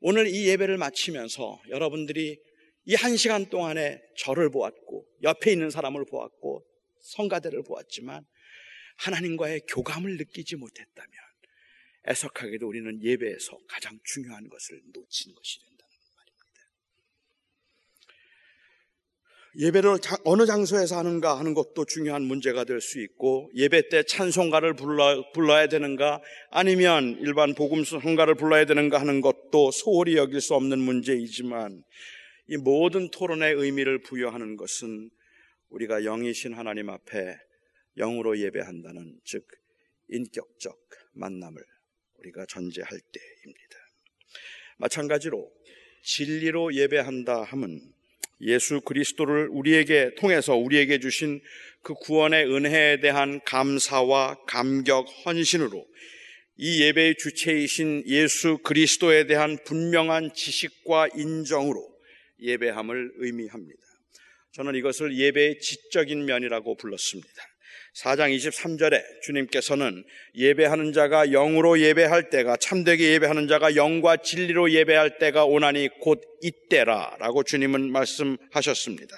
오늘 0.00 0.26
이 0.26 0.48
예배를 0.48 0.76
마치면서 0.76 1.62
여러분들이 1.68 2.38
이 2.88 2.94
한 2.94 3.18
시간 3.18 3.46
동안에 3.50 4.00
저를 4.16 4.50
보았고, 4.50 5.06
옆에 5.22 5.52
있는 5.52 5.68
사람을 5.68 6.06
보았고, 6.06 6.64
성가대를 7.00 7.62
보았지만, 7.64 8.24
하나님과의 8.96 9.60
교감을 9.68 10.16
느끼지 10.16 10.56
못했다면, 10.56 11.12
애석하게도 12.08 12.66
우리는 12.66 13.02
예배에서 13.02 13.58
가장 13.68 13.98
중요한 14.04 14.48
것을 14.48 14.80
놓친 14.94 15.34
것이 15.34 15.60
됩니다. 15.60 15.78
예배를 19.58 19.98
어느 20.24 20.46
장소에서 20.46 20.98
하는가 20.98 21.38
하는 21.38 21.52
것도 21.52 21.84
중요한 21.84 22.22
문제가 22.22 22.64
될 22.64 22.80
수 22.80 23.02
있고 23.02 23.50
예배 23.54 23.88
때 23.88 24.04
찬송가를 24.04 24.74
불러, 24.74 25.24
불러야 25.32 25.66
되는가 25.66 26.22
아니면 26.50 27.18
일반 27.20 27.54
복음 27.54 27.82
성가를 27.82 28.36
불러야 28.36 28.66
되는가 28.66 29.00
하는 29.00 29.20
것도 29.20 29.72
소홀히 29.72 30.16
여길 30.16 30.40
수 30.40 30.54
없는 30.54 30.78
문제이지만 30.78 31.82
이 32.48 32.56
모든 32.56 33.10
토론의 33.10 33.54
의미를 33.54 34.00
부여하는 34.00 34.56
것은 34.56 35.10
우리가 35.68 36.00
영이신 36.00 36.54
하나님 36.54 36.88
앞에 36.88 37.36
영으로 37.96 38.38
예배한다는 38.38 39.20
즉 39.24 39.46
인격적 40.08 40.78
만남을 41.12 41.62
우리가 42.14 42.46
전제할 42.46 42.88
때입니다. 42.88 43.76
마찬가지로 44.78 45.50
진리로 46.02 46.74
예배한다 46.74 47.42
함은 47.42 47.80
예수 48.40 48.80
그리스도를 48.80 49.48
우리에게 49.50 50.14
통해서 50.14 50.54
우리에게 50.56 51.00
주신 51.00 51.42
그 51.82 51.92
구원의 51.94 52.46
은혜에 52.46 53.00
대한 53.00 53.40
감사와 53.44 54.44
감격, 54.46 55.06
헌신으로 55.26 55.86
이 56.56 56.82
예배의 56.82 57.16
주체이신 57.18 58.04
예수 58.06 58.58
그리스도에 58.58 59.26
대한 59.26 59.58
분명한 59.64 60.32
지식과 60.34 61.08
인정으로 61.14 61.97
예배함을 62.40 63.12
의미합니다. 63.16 63.80
저는 64.52 64.74
이것을 64.74 65.16
예배의 65.16 65.60
지적인 65.60 66.24
면이라고 66.24 66.76
불렀습니다. 66.76 67.42
4장 68.02 68.34
23절에 68.36 69.02
주님께서는 69.22 70.04
예배하는 70.34 70.92
자가 70.92 71.26
영으로 71.26 71.80
예배할 71.80 72.30
때가 72.30 72.56
참되게 72.56 73.12
예배하는 73.12 73.48
자가 73.48 73.76
영과 73.76 74.16
진리로 74.16 74.70
예배할 74.70 75.18
때가 75.18 75.44
오나니 75.44 75.88
곧 76.00 76.20
이때라라고 76.42 77.42
주님은 77.42 77.90
말씀하셨습니다. 77.90 79.16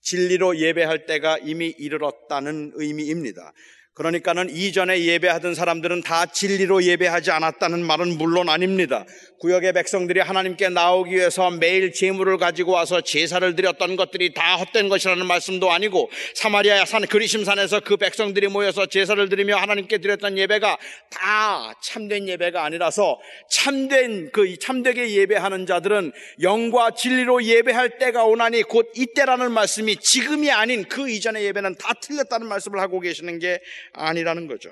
진리로 0.00 0.58
예배할 0.58 1.06
때가 1.06 1.38
이미 1.38 1.66
이르렀다는 1.66 2.72
의미입니다. 2.74 3.52
그러니까는 3.96 4.50
이전에 4.50 5.04
예배하던 5.04 5.54
사람들은 5.54 6.02
다 6.02 6.26
진리로 6.26 6.82
예배하지 6.82 7.30
않았다는 7.30 7.82
말은 7.82 8.18
물론 8.18 8.50
아닙니다. 8.50 9.06
구역의 9.38 9.72
백성들이 9.72 10.20
하나님께 10.20 10.68
나오기 10.68 11.14
위해서 11.14 11.50
매일 11.50 11.92
제물을 11.92 12.36
가지고 12.36 12.72
와서 12.72 13.00
제사를 13.00 13.56
드렸던 13.56 13.96
것들이 13.96 14.34
다 14.34 14.56
헛된 14.56 14.90
것이라는 14.90 15.24
말씀도 15.24 15.70
아니고 15.70 16.10
사마리아 16.34 16.84
산 16.84 17.06
그리심산에서 17.06 17.80
그 17.80 17.96
백성들이 17.96 18.48
모여서 18.48 18.84
제사를 18.84 19.26
드리며 19.30 19.56
하나님께 19.56 19.98
드렸던 19.98 20.36
예배가 20.36 20.76
다 21.10 21.74
참된 21.82 22.28
예배가 22.28 22.64
아니라서 22.64 23.18
참된 23.50 24.30
그 24.30 24.58
참되게 24.58 25.10
예배하는 25.10 25.64
자들은 25.64 26.12
영과 26.42 26.90
진리로 26.90 27.42
예배할 27.42 27.96
때가 27.98 28.24
오나니 28.24 28.62
곧 28.62 28.90
이때라는 28.94 29.52
말씀이 29.52 29.96
지금이 29.96 30.50
아닌 30.50 30.84
그 30.84 31.08
이전의 31.08 31.44
예배는 31.44 31.76
다 31.76 31.94
틀렸다는 31.94 32.46
말씀을 32.46 32.80
하고 32.80 33.00
계시는 33.00 33.38
게 33.38 33.60
아니라는 33.92 34.46
거죠. 34.46 34.70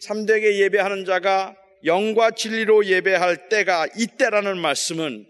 참되게 0.00 0.58
예배하는 0.60 1.04
자가 1.04 1.56
영과 1.84 2.30
진리로 2.30 2.84
예배할 2.86 3.48
때가 3.48 3.86
이때라는 3.96 4.58
말씀은 4.58 5.26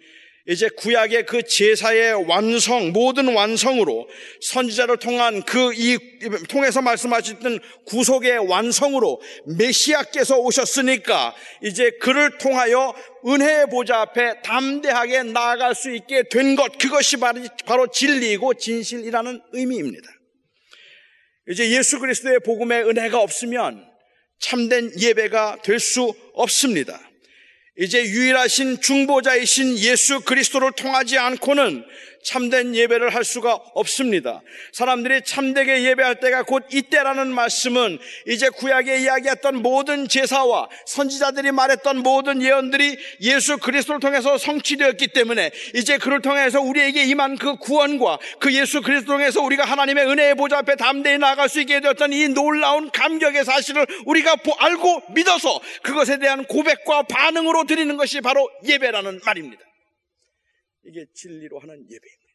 이제 0.47 0.69
구약의 0.69 1.27
그 1.27 1.43
제사의 1.43 2.27
완성, 2.27 2.91
모든 2.93 3.35
완성으로 3.35 4.09
선지자를 4.41 4.97
통한 4.97 5.43
그 5.43 5.73
이 5.75 5.99
통해서 6.49 6.83
말씀하셨던 6.83 7.61
구속의 7.87 8.49
완성으로 8.49 9.21
메시아께서 9.59 10.39
오셨으니까 10.39 11.35
이제 11.63 11.91
그를 12.01 12.39
통하여 12.39 12.95
은혜의 13.27 13.67
보좌 13.71 14.01
앞에 14.01 14.43
담대하게 14.43 15.25
나아갈 15.25 15.75
수 15.75 15.95
있게 15.95 16.25
된 16.29 16.57
것, 16.57 16.77
그것이 16.79 17.17
바로 17.19 17.87
진리이고 17.87 18.55
진실이라는 18.55 19.43
의미입니다. 19.53 20.09
이제 21.49 21.71
예수 21.71 21.99
그리스도의 21.99 22.41
복음의 22.41 22.89
은혜가 22.89 23.21
없으면 23.21 23.85
참된 24.41 24.91
예배가 24.99 25.59
될 25.63 25.79
수 25.79 26.15
없습니다. 26.35 27.01
이제 27.79 28.03
유일하신 28.03 28.81
중보자이신 28.81 29.79
예수 29.79 30.21
그리스도를 30.21 30.73
통하지 30.73 31.19
않고는 31.19 31.85
참된 32.23 32.75
예배를 32.75 33.15
할 33.15 33.25
수가 33.25 33.55
없습니다. 33.75 34.43
사람들이 34.73 35.23
참되게 35.25 35.83
예배할 35.85 36.21
때가 36.21 36.43
곧 36.43 36.65
이때라는 36.73 37.33
말씀은 37.33 37.99
이제 38.27 38.49
구약에 38.49 39.01
이야기했던 39.01 39.63
모든 39.63 40.09
제사와 40.09 40.69
선지자들이 40.87 41.53
말했던 41.53 41.99
모든 41.99 42.43
예언들이 42.43 42.99
예수 43.23 43.59
그리스도를 43.59 44.01
통해서 44.01 44.39
성취되었기 44.39 45.09
때문에 45.09 45.51
이제 45.75 45.99
그를 45.99 46.21
통해서 46.21 46.61
우리에게 46.61 47.05
임한 47.05 47.39
그 47.39 47.57
구원과 47.57 48.19
그 48.39 48.55
예수 48.55 48.83
그리스도를 48.83 49.21
통해서 49.21 49.41
우리가 49.41 49.65
하나님의 49.65 50.07
은혜의 50.07 50.35
보좌 50.35 50.59
앞에 50.59 50.77
담대히 50.77 51.19
나아갈 51.19 51.49
수 51.49 51.61
있게 51.61 51.81
되었던 51.81 52.13
이 52.13 52.29
놀라운 52.29 52.91
감격의 52.91 53.45
사실을 53.45 53.87
우리가 54.07 54.37
알고 54.59 55.03
믿어서 55.15 55.61
그것에 55.83 56.19
대한 56.19 56.45
고백과 56.45 57.05
반응으로 57.05 57.65
드리는 57.65 57.97
것이 57.97 58.21
바로 58.21 58.49
예배라는 58.65 59.21
말입니다. 59.25 59.70
이게 60.85 61.07
진리로 61.13 61.59
하는 61.59 61.75
예배입니다. 61.75 62.31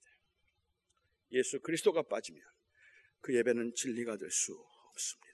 예수 1.31 1.59
그리스도가 1.59 2.03
빠지면 2.03 2.41
그 3.21 3.35
예배는 3.35 3.73
진리가 3.75 4.17
될 4.17 4.29
수 4.29 4.53
없습니다. 4.91 5.25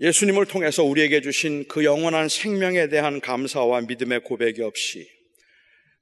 예수님을 0.00 0.46
통해서 0.46 0.84
우리에게 0.84 1.20
주신 1.20 1.66
그 1.66 1.84
영원한 1.84 2.28
생명에 2.28 2.88
대한 2.88 3.20
감사와 3.20 3.80
믿음의 3.82 4.22
고백이 4.22 4.62
없이 4.62 5.10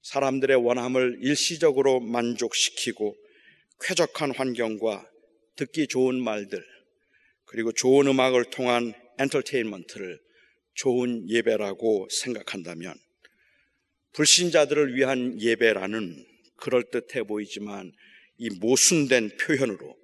사람들의 0.02 0.54
원함을 0.58 1.18
일시적으로 1.22 2.00
만족시키고 2.00 3.16
쾌적한 3.80 4.34
환경과 4.34 5.10
듣기 5.56 5.86
좋은 5.86 6.22
말들 6.22 6.62
그리고 7.46 7.72
좋은 7.72 8.06
음악을 8.06 8.50
통한 8.50 8.92
엔터테인먼트를 9.18 10.20
좋은 10.74 11.28
예배라고 11.30 12.08
생각한다면 12.10 13.05
불신자들을 14.16 14.96
위한 14.96 15.38
예배라는 15.38 16.26
그럴듯해 16.56 17.24
보이지만 17.24 17.92
이 18.38 18.48
모순된 18.48 19.36
표현으로 19.36 19.94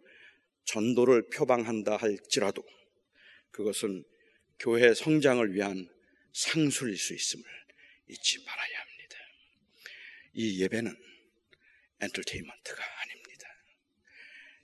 전도를 0.66 1.30
표방한다 1.30 1.96
할지라도 1.96 2.62
그것은 3.52 4.04
교회 4.58 4.92
성장을 4.92 5.54
위한 5.54 5.88
상술일 6.34 6.96
수 6.98 7.14
있음을 7.14 7.44
잊지 8.08 8.44
말아야 8.44 8.80
합니다. 8.80 9.16
이 10.34 10.62
예배는 10.62 10.94
엔터테인먼트가 12.00 12.84
아닙니다. 13.00 13.48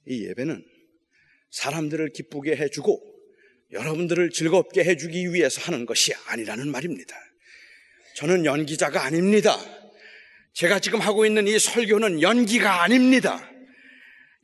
이 0.08 0.26
예배는 0.26 0.62
사람들을 1.50 2.10
기쁘게 2.10 2.54
해주고 2.56 3.00
여러분들을 3.70 4.28
즐겁게 4.28 4.84
해주기 4.84 5.32
위해서 5.32 5.62
하는 5.62 5.86
것이 5.86 6.12
아니라는 6.26 6.70
말입니다. 6.70 7.27
저는 8.18 8.44
연기자가 8.44 9.04
아닙니다. 9.04 9.56
제가 10.52 10.80
지금 10.80 10.98
하고 10.98 11.24
있는 11.24 11.46
이 11.46 11.56
설교는 11.56 12.20
연기가 12.20 12.82
아닙니다. 12.82 13.48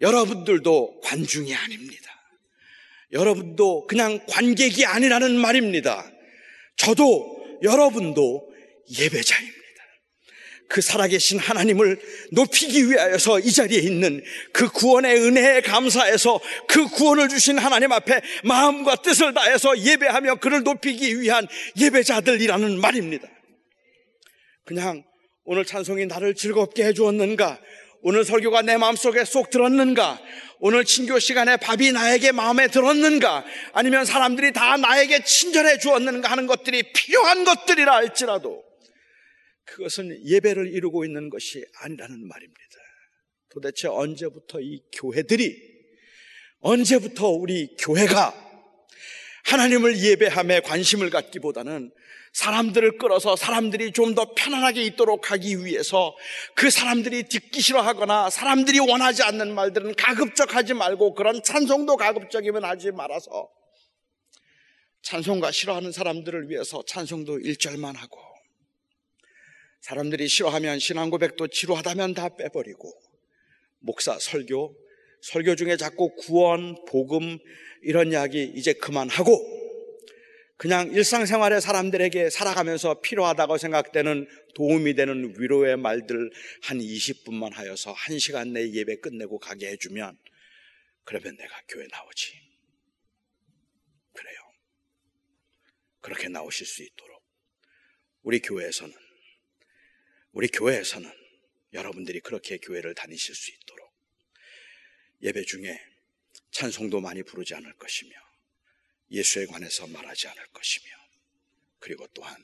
여러분들도 0.00 1.00
관중이 1.00 1.52
아닙니다. 1.52 2.04
여러분도 3.10 3.88
그냥 3.88 4.20
관객이 4.28 4.86
아니라는 4.86 5.36
말입니다. 5.40 6.08
저도 6.76 7.58
여러분도 7.64 8.48
예배자입니다. 8.96 9.58
그 10.68 10.80
살아계신 10.80 11.40
하나님을 11.40 12.00
높이기 12.30 12.88
위하여서 12.88 13.40
이 13.40 13.50
자리에 13.50 13.80
있는 13.80 14.22
그 14.52 14.68
구원의 14.68 15.20
은혜에 15.20 15.62
감사해서 15.62 16.38
그 16.68 16.86
구원을 16.86 17.28
주신 17.28 17.58
하나님 17.58 17.90
앞에 17.90 18.20
마음과 18.44 19.02
뜻을 19.02 19.34
다해서 19.34 19.76
예배하며 19.76 20.36
그를 20.36 20.62
높이기 20.62 21.20
위한 21.20 21.48
예배자들이라는 21.76 22.80
말입니다. 22.80 23.33
그냥 24.64 25.04
오늘 25.44 25.64
찬송이 25.64 26.06
나를 26.06 26.34
즐겁게 26.34 26.84
해주었는가? 26.84 27.60
오늘 28.00 28.24
설교가 28.24 28.62
내 28.62 28.76
마음속에 28.76 29.24
쏙 29.24 29.50
들었는가? 29.50 30.20
오늘 30.58 30.84
친교 30.84 31.18
시간에 31.18 31.56
밥이 31.56 31.92
나에게 31.92 32.32
마음에 32.32 32.68
들었는가? 32.68 33.44
아니면 33.72 34.04
사람들이 34.04 34.52
다 34.52 34.76
나에게 34.76 35.24
친절해 35.24 35.78
주었는가 35.78 36.30
하는 36.30 36.46
것들이 36.46 36.92
필요한 36.92 37.44
것들이라 37.44 37.94
할지라도 37.94 38.62
그것은 39.66 40.26
예배를 40.26 40.68
이루고 40.72 41.04
있는 41.04 41.28
것이 41.30 41.64
아니라는 41.80 42.26
말입니다. 42.26 42.60
도대체 43.50 43.88
언제부터 43.88 44.60
이 44.60 44.82
교회들이 44.92 45.56
언제부터 46.60 47.28
우리 47.28 47.74
교회가 47.78 48.34
하나님을 49.44 49.98
예배함에 49.98 50.60
관심을 50.60 51.10
갖기보다는 51.10 51.90
사람들을 52.34 52.98
끌어서 52.98 53.36
사람들이 53.36 53.92
좀 53.92 54.14
더 54.14 54.32
편안하게 54.34 54.84
있도록 54.84 55.32
하기 55.32 55.64
위해서 55.64 56.14
그 56.54 56.70
사람들이 56.70 57.28
듣기 57.28 57.60
싫어하거나 57.60 58.30
사람들이 58.30 58.78
원하지 58.78 59.24
않는 59.24 59.52
말들은 59.54 59.94
가급적 59.96 60.54
하지 60.54 60.72
말고 60.72 61.14
그런 61.14 61.42
찬송도 61.42 61.96
가급적이면 61.96 62.64
하지 62.64 62.92
말아서 62.92 63.48
찬송가 65.02 65.50
싫어하는 65.50 65.90
사람들을 65.90 66.48
위해서 66.48 66.84
찬송도 66.86 67.38
1절만 67.38 67.96
하고 67.96 68.20
사람들이 69.80 70.28
싫어하면 70.28 70.78
신앙 70.78 71.10
고백도 71.10 71.48
지루하다면 71.48 72.14
다 72.14 72.36
빼버리고 72.36 72.92
목사 73.80 74.16
설교 74.18 74.76
설교 75.22 75.56
중에 75.56 75.76
자꾸 75.76 76.14
구원 76.16 76.76
복음 76.86 77.38
이런 77.82 78.12
이야기 78.12 78.44
이제 78.54 78.72
그만하고 78.74 79.63
그냥 80.56 80.92
일상생활의 80.92 81.60
사람들에게 81.60 82.30
살아가면서 82.30 83.00
필요하다고 83.00 83.58
생각되는 83.58 84.28
도움이 84.54 84.94
되는 84.94 85.34
위로의 85.38 85.76
말들 85.76 86.30
한 86.62 86.78
20분만 86.78 87.52
하여서 87.52 87.92
1시간 87.94 88.50
내에 88.50 88.72
예배 88.72 89.00
끝내고 89.00 89.38
가게 89.40 89.68
해주면 89.68 90.16
그러면 91.02 91.36
내가 91.36 91.60
교회 91.68 91.86
나오지. 91.90 92.40
그래요. 94.12 94.36
그렇게 96.00 96.28
나오실 96.28 96.66
수 96.66 96.82
있도록 96.82 97.22
우리 98.22 98.38
교회에서는 98.40 98.94
우리 100.32 100.48
교회에서는 100.48 101.10
여러분들이 101.72 102.20
그렇게 102.20 102.58
교회를 102.58 102.94
다니실 102.94 103.34
수 103.34 103.50
있도록 103.50 103.92
예배 105.22 105.42
중에 105.42 105.78
찬송도 106.52 107.00
많이 107.00 107.22
부르지 107.22 107.54
않을 107.54 107.74
것이며 107.74 108.23
예수에 109.10 109.46
관해서 109.46 109.86
말하지 109.86 110.28
않을 110.28 110.46
것이며 110.48 110.86
그리고 111.78 112.06
또한 112.14 112.36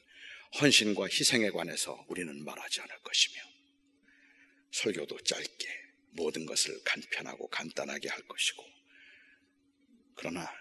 헌신과 0.60 1.04
희생에 1.06 1.50
관해서 1.50 2.04
우리는 2.08 2.44
말하지 2.44 2.80
않을 2.80 2.98
것이며 3.02 3.40
설교도 4.72 5.20
짧게 5.20 5.68
모든 6.12 6.44
것을 6.46 6.78
간편하고 6.84 7.48
간단하게 7.48 8.08
할 8.08 8.22
것이고 8.22 8.64
그러나 10.14 10.52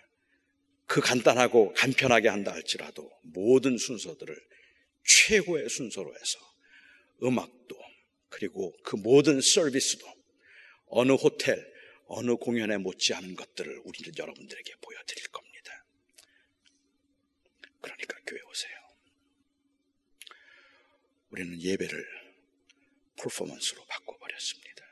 그 0.86 1.02
간단하고 1.02 1.74
간편하게 1.74 2.30
한다 2.30 2.52
할지라도 2.52 3.12
모든 3.24 3.78
순서들을 3.78 4.36
최고의 5.06 5.70
순서로 5.70 6.16
해서 6.16 6.40
음악도 7.24 7.78
그리고 8.30 8.76
그 8.84 8.96
모든 8.96 9.42
서비스도 9.42 10.08
어느 10.88 11.12
호텔, 11.12 11.64
어느 12.08 12.36
공연에 12.36 12.78
못지않은 12.78 13.36
것들을 13.36 13.82
우리는 13.84 14.12
여러분들에게 14.18 14.74
보여드릴 14.82 15.28
겁니다. 15.28 15.39
그러니까 17.96 18.20
교회 18.26 18.42
오세요. 18.42 18.78
우리는 21.30 21.62
예배를 21.62 22.06
퍼포먼스로 23.18 23.86
바꿔버렸습니다. 23.86 24.86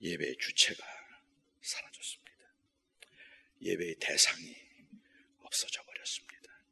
예배의 0.00 0.36
주체가 0.38 0.84
사라졌습니다. 1.62 2.54
예배의 3.62 3.96
대상이 3.98 4.54
없어져 5.38 5.82
버렸습니다. 5.82 6.62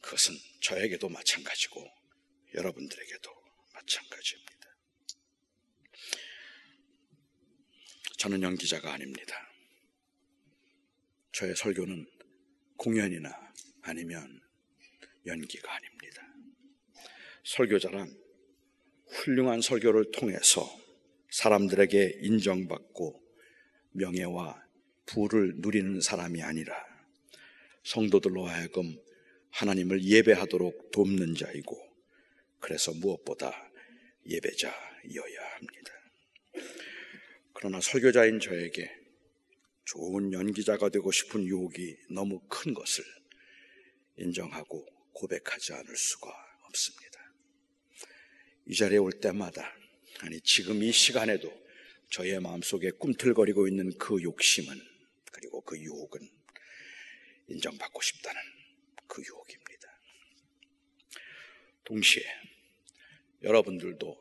그것은 0.00 0.34
저에게도 0.60 1.08
마찬가지고 1.08 1.88
여러분들에게도 2.54 3.30
마찬가지입니다. 3.72 4.52
저는 8.18 8.42
연기자가 8.42 8.92
아닙니다. 8.92 9.48
저의 11.32 11.56
설교는 11.56 12.06
공연이나 12.76 13.52
아니면 13.82 14.40
연기가 15.26 15.74
아닙니다. 15.74 16.26
설교자란 17.44 18.08
훌륭한 19.08 19.60
설교를 19.60 20.10
통해서 20.12 20.68
사람들에게 21.30 22.18
인정받고 22.22 23.20
명예와 23.92 24.62
부를 25.06 25.54
누리는 25.56 26.00
사람이 26.00 26.42
아니라 26.42 26.74
성도들로 27.84 28.46
하여금 28.46 28.96
하나님을 29.50 30.04
예배하도록 30.04 30.90
돕는 30.92 31.34
자이고 31.34 31.76
그래서 32.60 32.92
무엇보다 32.94 33.70
예배자여야 34.26 35.40
합니다. 35.56 35.92
그러나 37.54 37.80
설교자인 37.80 38.40
저에게 38.40 38.90
좋은 39.84 40.32
연기자가 40.32 40.88
되고 40.88 41.10
싶은 41.10 41.44
유혹이 41.44 41.96
너무 42.10 42.40
큰 42.48 42.72
것을 42.72 43.04
인정하고 44.16 44.86
고백하지 45.12 45.72
않을 45.72 45.96
수가 45.96 46.28
없습니다. 46.68 47.32
이 48.66 48.74
자리에 48.74 48.98
올 48.98 49.12
때마다, 49.12 49.74
아니, 50.20 50.40
지금 50.40 50.82
이 50.82 50.92
시간에도 50.92 51.52
저의 52.10 52.40
마음속에 52.40 52.90
꿈틀거리고 52.92 53.66
있는 53.68 53.96
그 53.98 54.22
욕심은, 54.22 54.78
그리고 55.32 55.60
그 55.62 55.78
유혹은 55.78 56.20
인정받고 57.48 58.00
싶다는 58.00 58.40
그 59.06 59.22
유혹입니다. 59.22 59.88
동시에 61.84 62.24
여러분들도 63.42 64.16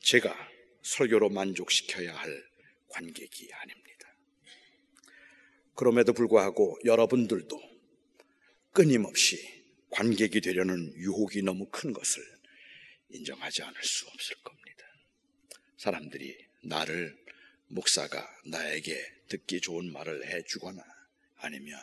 제가 0.00 0.34
설교로 0.82 1.28
만족시켜야 1.28 2.14
할 2.14 2.48
관객이 2.88 3.52
아닙니다. 3.52 4.16
그럼에도 5.74 6.12
불구하고 6.12 6.78
여러분들도 6.84 7.67
끊임없이 8.72 9.38
관객이 9.90 10.40
되려는 10.40 10.94
유혹이 10.96 11.42
너무 11.42 11.66
큰 11.70 11.92
것을 11.92 12.22
인정하지 13.10 13.62
않을 13.62 13.82
수 13.82 14.06
없을 14.08 14.36
겁니다. 14.42 14.84
사람들이 15.76 16.36
나를 16.62 17.16
목사가 17.68 18.28
나에게 18.46 18.98
듣기 19.28 19.60
좋은 19.60 19.92
말을 19.92 20.26
해주거나 20.26 20.82
아니면 21.36 21.78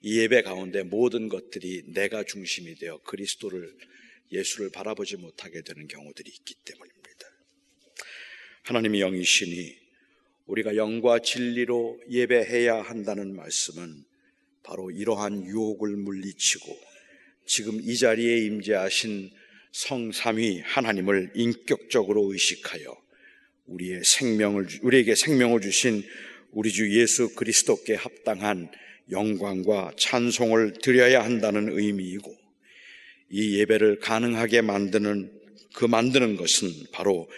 이 0.00 0.18
예배 0.20 0.42
가운데 0.42 0.82
모든 0.82 1.28
것들이 1.28 1.92
내가 1.92 2.24
중심이 2.24 2.74
되어 2.76 2.98
그리스도를 3.02 3.76
예수를 4.32 4.70
바라보지 4.70 5.16
못하게 5.16 5.62
되는 5.62 5.86
경우들이 5.86 6.30
있기 6.30 6.54
때문입니다. 6.64 7.28
하나님이 8.62 9.00
영이시니 9.00 9.78
우리가 10.46 10.76
영과 10.76 11.18
진리로 11.18 12.00
예배해야 12.10 12.82
한다는 12.82 13.34
말씀은 13.34 14.04
바로 14.64 14.90
이러한 14.90 15.44
유혹을 15.46 15.90
물리치고 15.96 16.76
지금 17.46 17.78
이 17.82 17.96
자리에 17.96 18.38
임재하신 18.46 19.30
성삼위 19.72 20.62
하나님을 20.64 21.32
인격적으로 21.34 22.32
의식하여 22.32 22.96
우리의 23.66 24.02
생명을 24.04 24.66
우리에게 24.82 25.14
생명을 25.14 25.60
주신 25.60 26.02
우리 26.50 26.72
주 26.72 26.98
예수 26.98 27.34
그리스도께 27.34 27.94
합당한 27.94 28.70
영광과 29.10 29.92
찬송을 29.98 30.74
드려야 30.80 31.22
한다는 31.22 31.76
의미이고 31.78 32.34
이 33.30 33.58
예배를 33.58 33.98
가능하게 34.00 34.62
만드는 34.62 35.30
그 35.74 35.84
만드는 35.84 36.36
것은 36.36 36.70
바로 36.92 37.28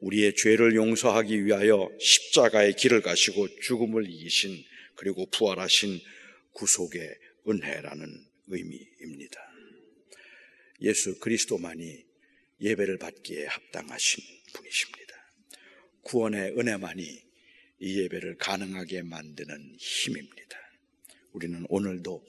우리의 0.00 0.34
죄를 0.36 0.76
용서하기 0.76 1.46
위하여 1.46 1.90
십자가의 1.98 2.74
길을 2.76 3.00
가시고 3.00 3.48
죽음을 3.62 4.08
이기신 4.08 4.62
그리고 4.94 5.26
부활하신 5.30 5.98
구속의 6.56 7.14
은혜라는 7.46 8.26
의미입니다. 8.46 9.40
예수 10.80 11.18
그리스도만이 11.18 12.04
예배를 12.62 12.96
받기에 12.98 13.44
합당하신 13.44 14.24
분이십니다. 14.54 15.14
구원의 16.00 16.58
은혜만이 16.58 17.26
이 17.80 18.00
예배를 18.00 18.38
가능하게 18.38 19.02
만드는 19.02 19.76
힘입니다. 19.78 20.58
우리는 21.32 21.66
오늘도 21.68 22.24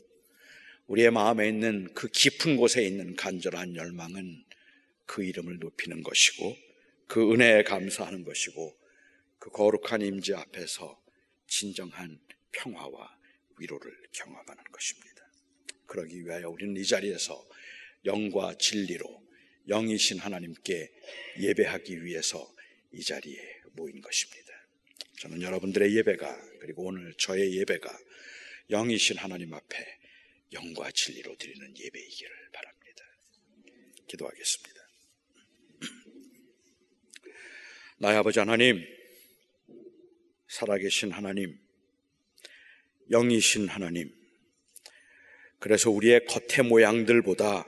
우리의 0.87 1.11
마음에 1.11 1.47
있는 1.47 1.93
그 1.93 2.09
깊은 2.09 2.57
곳에 2.57 2.85
있는 2.85 3.15
간절한 3.15 3.77
열망은 3.77 4.43
그 5.05 5.23
이름을 5.23 5.59
높이는 5.59 6.03
것이고 6.03 6.57
그 7.07 7.33
은혜에 7.33 7.63
감사하는 7.63 8.25
것이고 8.25 8.77
그 9.39 9.51
거룩한 9.51 10.01
임재 10.01 10.33
앞에서 10.33 11.01
진정한 11.47 12.19
평화와 12.51 13.16
위로를 13.59 13.91
경험하는 14.13 14.63
것입니다. 14.71 15.31
그러기 15.85 16.25
위하여 16.25 16.49
우리는 16.49 16.75
이 16.75 16.85
자리에서 16.85 17.47
영과 18.05 18.55
진리로 18.57 19.25
영이신 19.67 20.19
하나님께 20.19 20.91
예배하기 21.39 22.03
위해서 22.03 22.53
이 22.91 23.03
자리에 23.03 23.61
모인 23.73 24.01
것입니다. 24.01 24.47
저는 25.19 25.41
여러분들의 25.41 25.95
예배가 25.95 26.41
그리고 26.59 26.85
오늘 26.85 27.13
저의 27.17 27.57
예배가 27.57 27.97
영이신 28.69 29.17
하나님 29.17 29.53
앞에 29.53 29.97
영과 30.53 30.89
진리로 30.91 31.35
드리는 31.37 31.77
예배이기를 31.77 32.49
바랍니다. 32.51 33.03
기도하겠습니다. 34.07 34.87
나의 37.99 38.17
아버지 38.17 38.39
하나님, 38.39 38.83
살아계신 40.47 41.11
하나님, 41.11 41.59
영이신 43.11 43.67
하나님, 43.67 44.11
그래서 45.59 45.89
우리의 45.89 46.25
겉의 46.25 46.67
모양들보다 46.67 47.67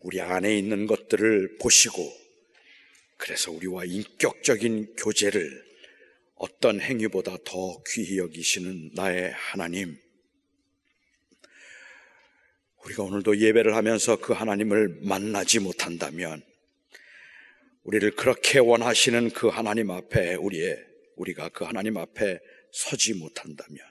우리 0.00 0.20
안에 0.20 0.56
있는 0.56 0.86
것들을 0.86 1.58
보시고 1.58 2.20
그래서 3.16 3.52
우리와 3.52 3.84
인격적인 3.84 4.94
교제를 4.96 5.70
어떤 6.36 6.80
행위보다 6.80 7.36
더 7.44 7.82
귀히 7.88 8.16
여기시는 8.16 8.92
나의 8.94 9.30
하나님. 9.32 9.98
우리가 12.84 13.02
오늘도 13.02 13.38
예배를 13.38 13.76
하면서 13.76 14.16
그 14.16 14.32
하나님을 14.32 15.00
만나지 15.02 15.58
못한다면 15.58 16.42
우리를 17.82 18.12
그렇게 18.12 18.58
원하시는 18.58 19.30
그 19.30 19.48
하나님 19.48 19.90
앞에 19.90 20.36
우리의 20.36 20.82
우리가 21.16 21.50
그 21.50 21.64
하나님 21.64 21.98
앞에 21.98 22.38
서지 22.72 23.14
못한다면 23.14 23.89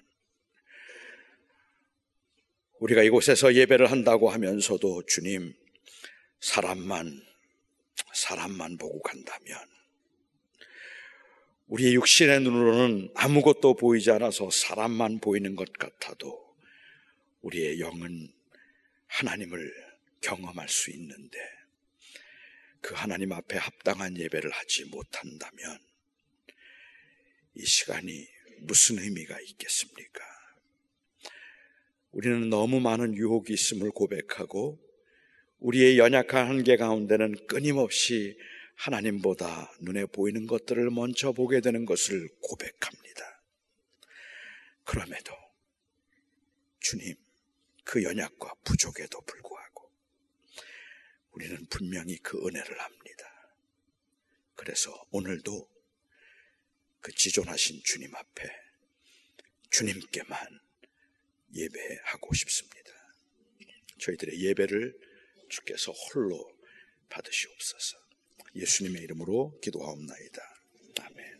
우리가 2.80 3.04
이곳에서 3.04 3.54
예배를 3.56 3.92
한다고 3.92 4.30
하면서도 4.30 5.04
주님 5.06 5.54
사람만 6.40 7.22
사람만 8.14 8.78
보고 8.78 9.02
간다면 9.02 9.58
우리의 11.68 11.94
육신의 11.96 12.42
눈으로는 12.42 13.12
아무것도 13.16 13.76
보이지 13.76 14.12
않아서 14.12 14.50
사람만 14.50 15.20
보이는 15.20 15.56
것 15.56 15.72
같아도 15.74 16.56
우리의 17.42 17.80
영은 17.80 18.34
하나님을 19.08 19.72
경험할 20.22 20.70
수 20.70 20.90
있는데 20.92 21.38
그 22.82 22.96
하나님 22.96 23.34
앞에 23.34 23.58
합당한 23.58 24.18
예배를 24.18 24.50
하지 24.52 24.86
못한다면 24.86 25.80
이 27.56 27.66
시간이 27.66 28.28
무슨 28.62 29.00
의미가 29.00 29.40
있겠습니까? 29.42 30.39
우리는 32.12 32.50
너무 32.50 32.80
많은 32.80 33.16
유혹이 33.16 33.54
있음을 33.54 33.92
고백하고 33.92 34.80
우리의 35.60 35.98
연약한 35.98 36.48
한계 36.48 36.78
가운데는 36.78 37.48
끊임없이 37.48 38.38
하나님보다 38.76 39.72
눈에 39.82 40.06
보이는 40.06 40.48
것들을 40.48 40.90
먼저 40.90 41.34
보게 41.34 41.60
되는 41.60 41.86
것을 41.86 42.30
고백합니다. 42.42 43.44
그럼에도 44.86 45.34
주님, 46.80 47.16
그 47.84 48.04
연약과 48.04 48.56
부족에도 48.64 49.22
불구하고 49.22 49.92
우리는 51.32 51.66
분명히 51.70 52.18
그 52.18 52.38
은혜를 52.38 52.80
합니다. 52.80 53.54
그래서 54.56 54.92
오늘도 55.12 55.70
그 57.02 57.12
지존하신 57.14 57.82
주님 57.84 58.16
앞에 58.16 58.50
주님께만 59.70 60.69
예배하고 61.54 62.34
싶습니다. 62.34 62.92
저희들의 64.00 64.40
예배를 64.40 64.94
주께서 65.50 65.92
홀로 65.92 66.58
받으시옵소서. 67.10 67.98
예수님의 68.56 69.04
이름으로 69.04 69.60
기도하옵나이다. 69.62 70.42
아멘. 71.02 71.39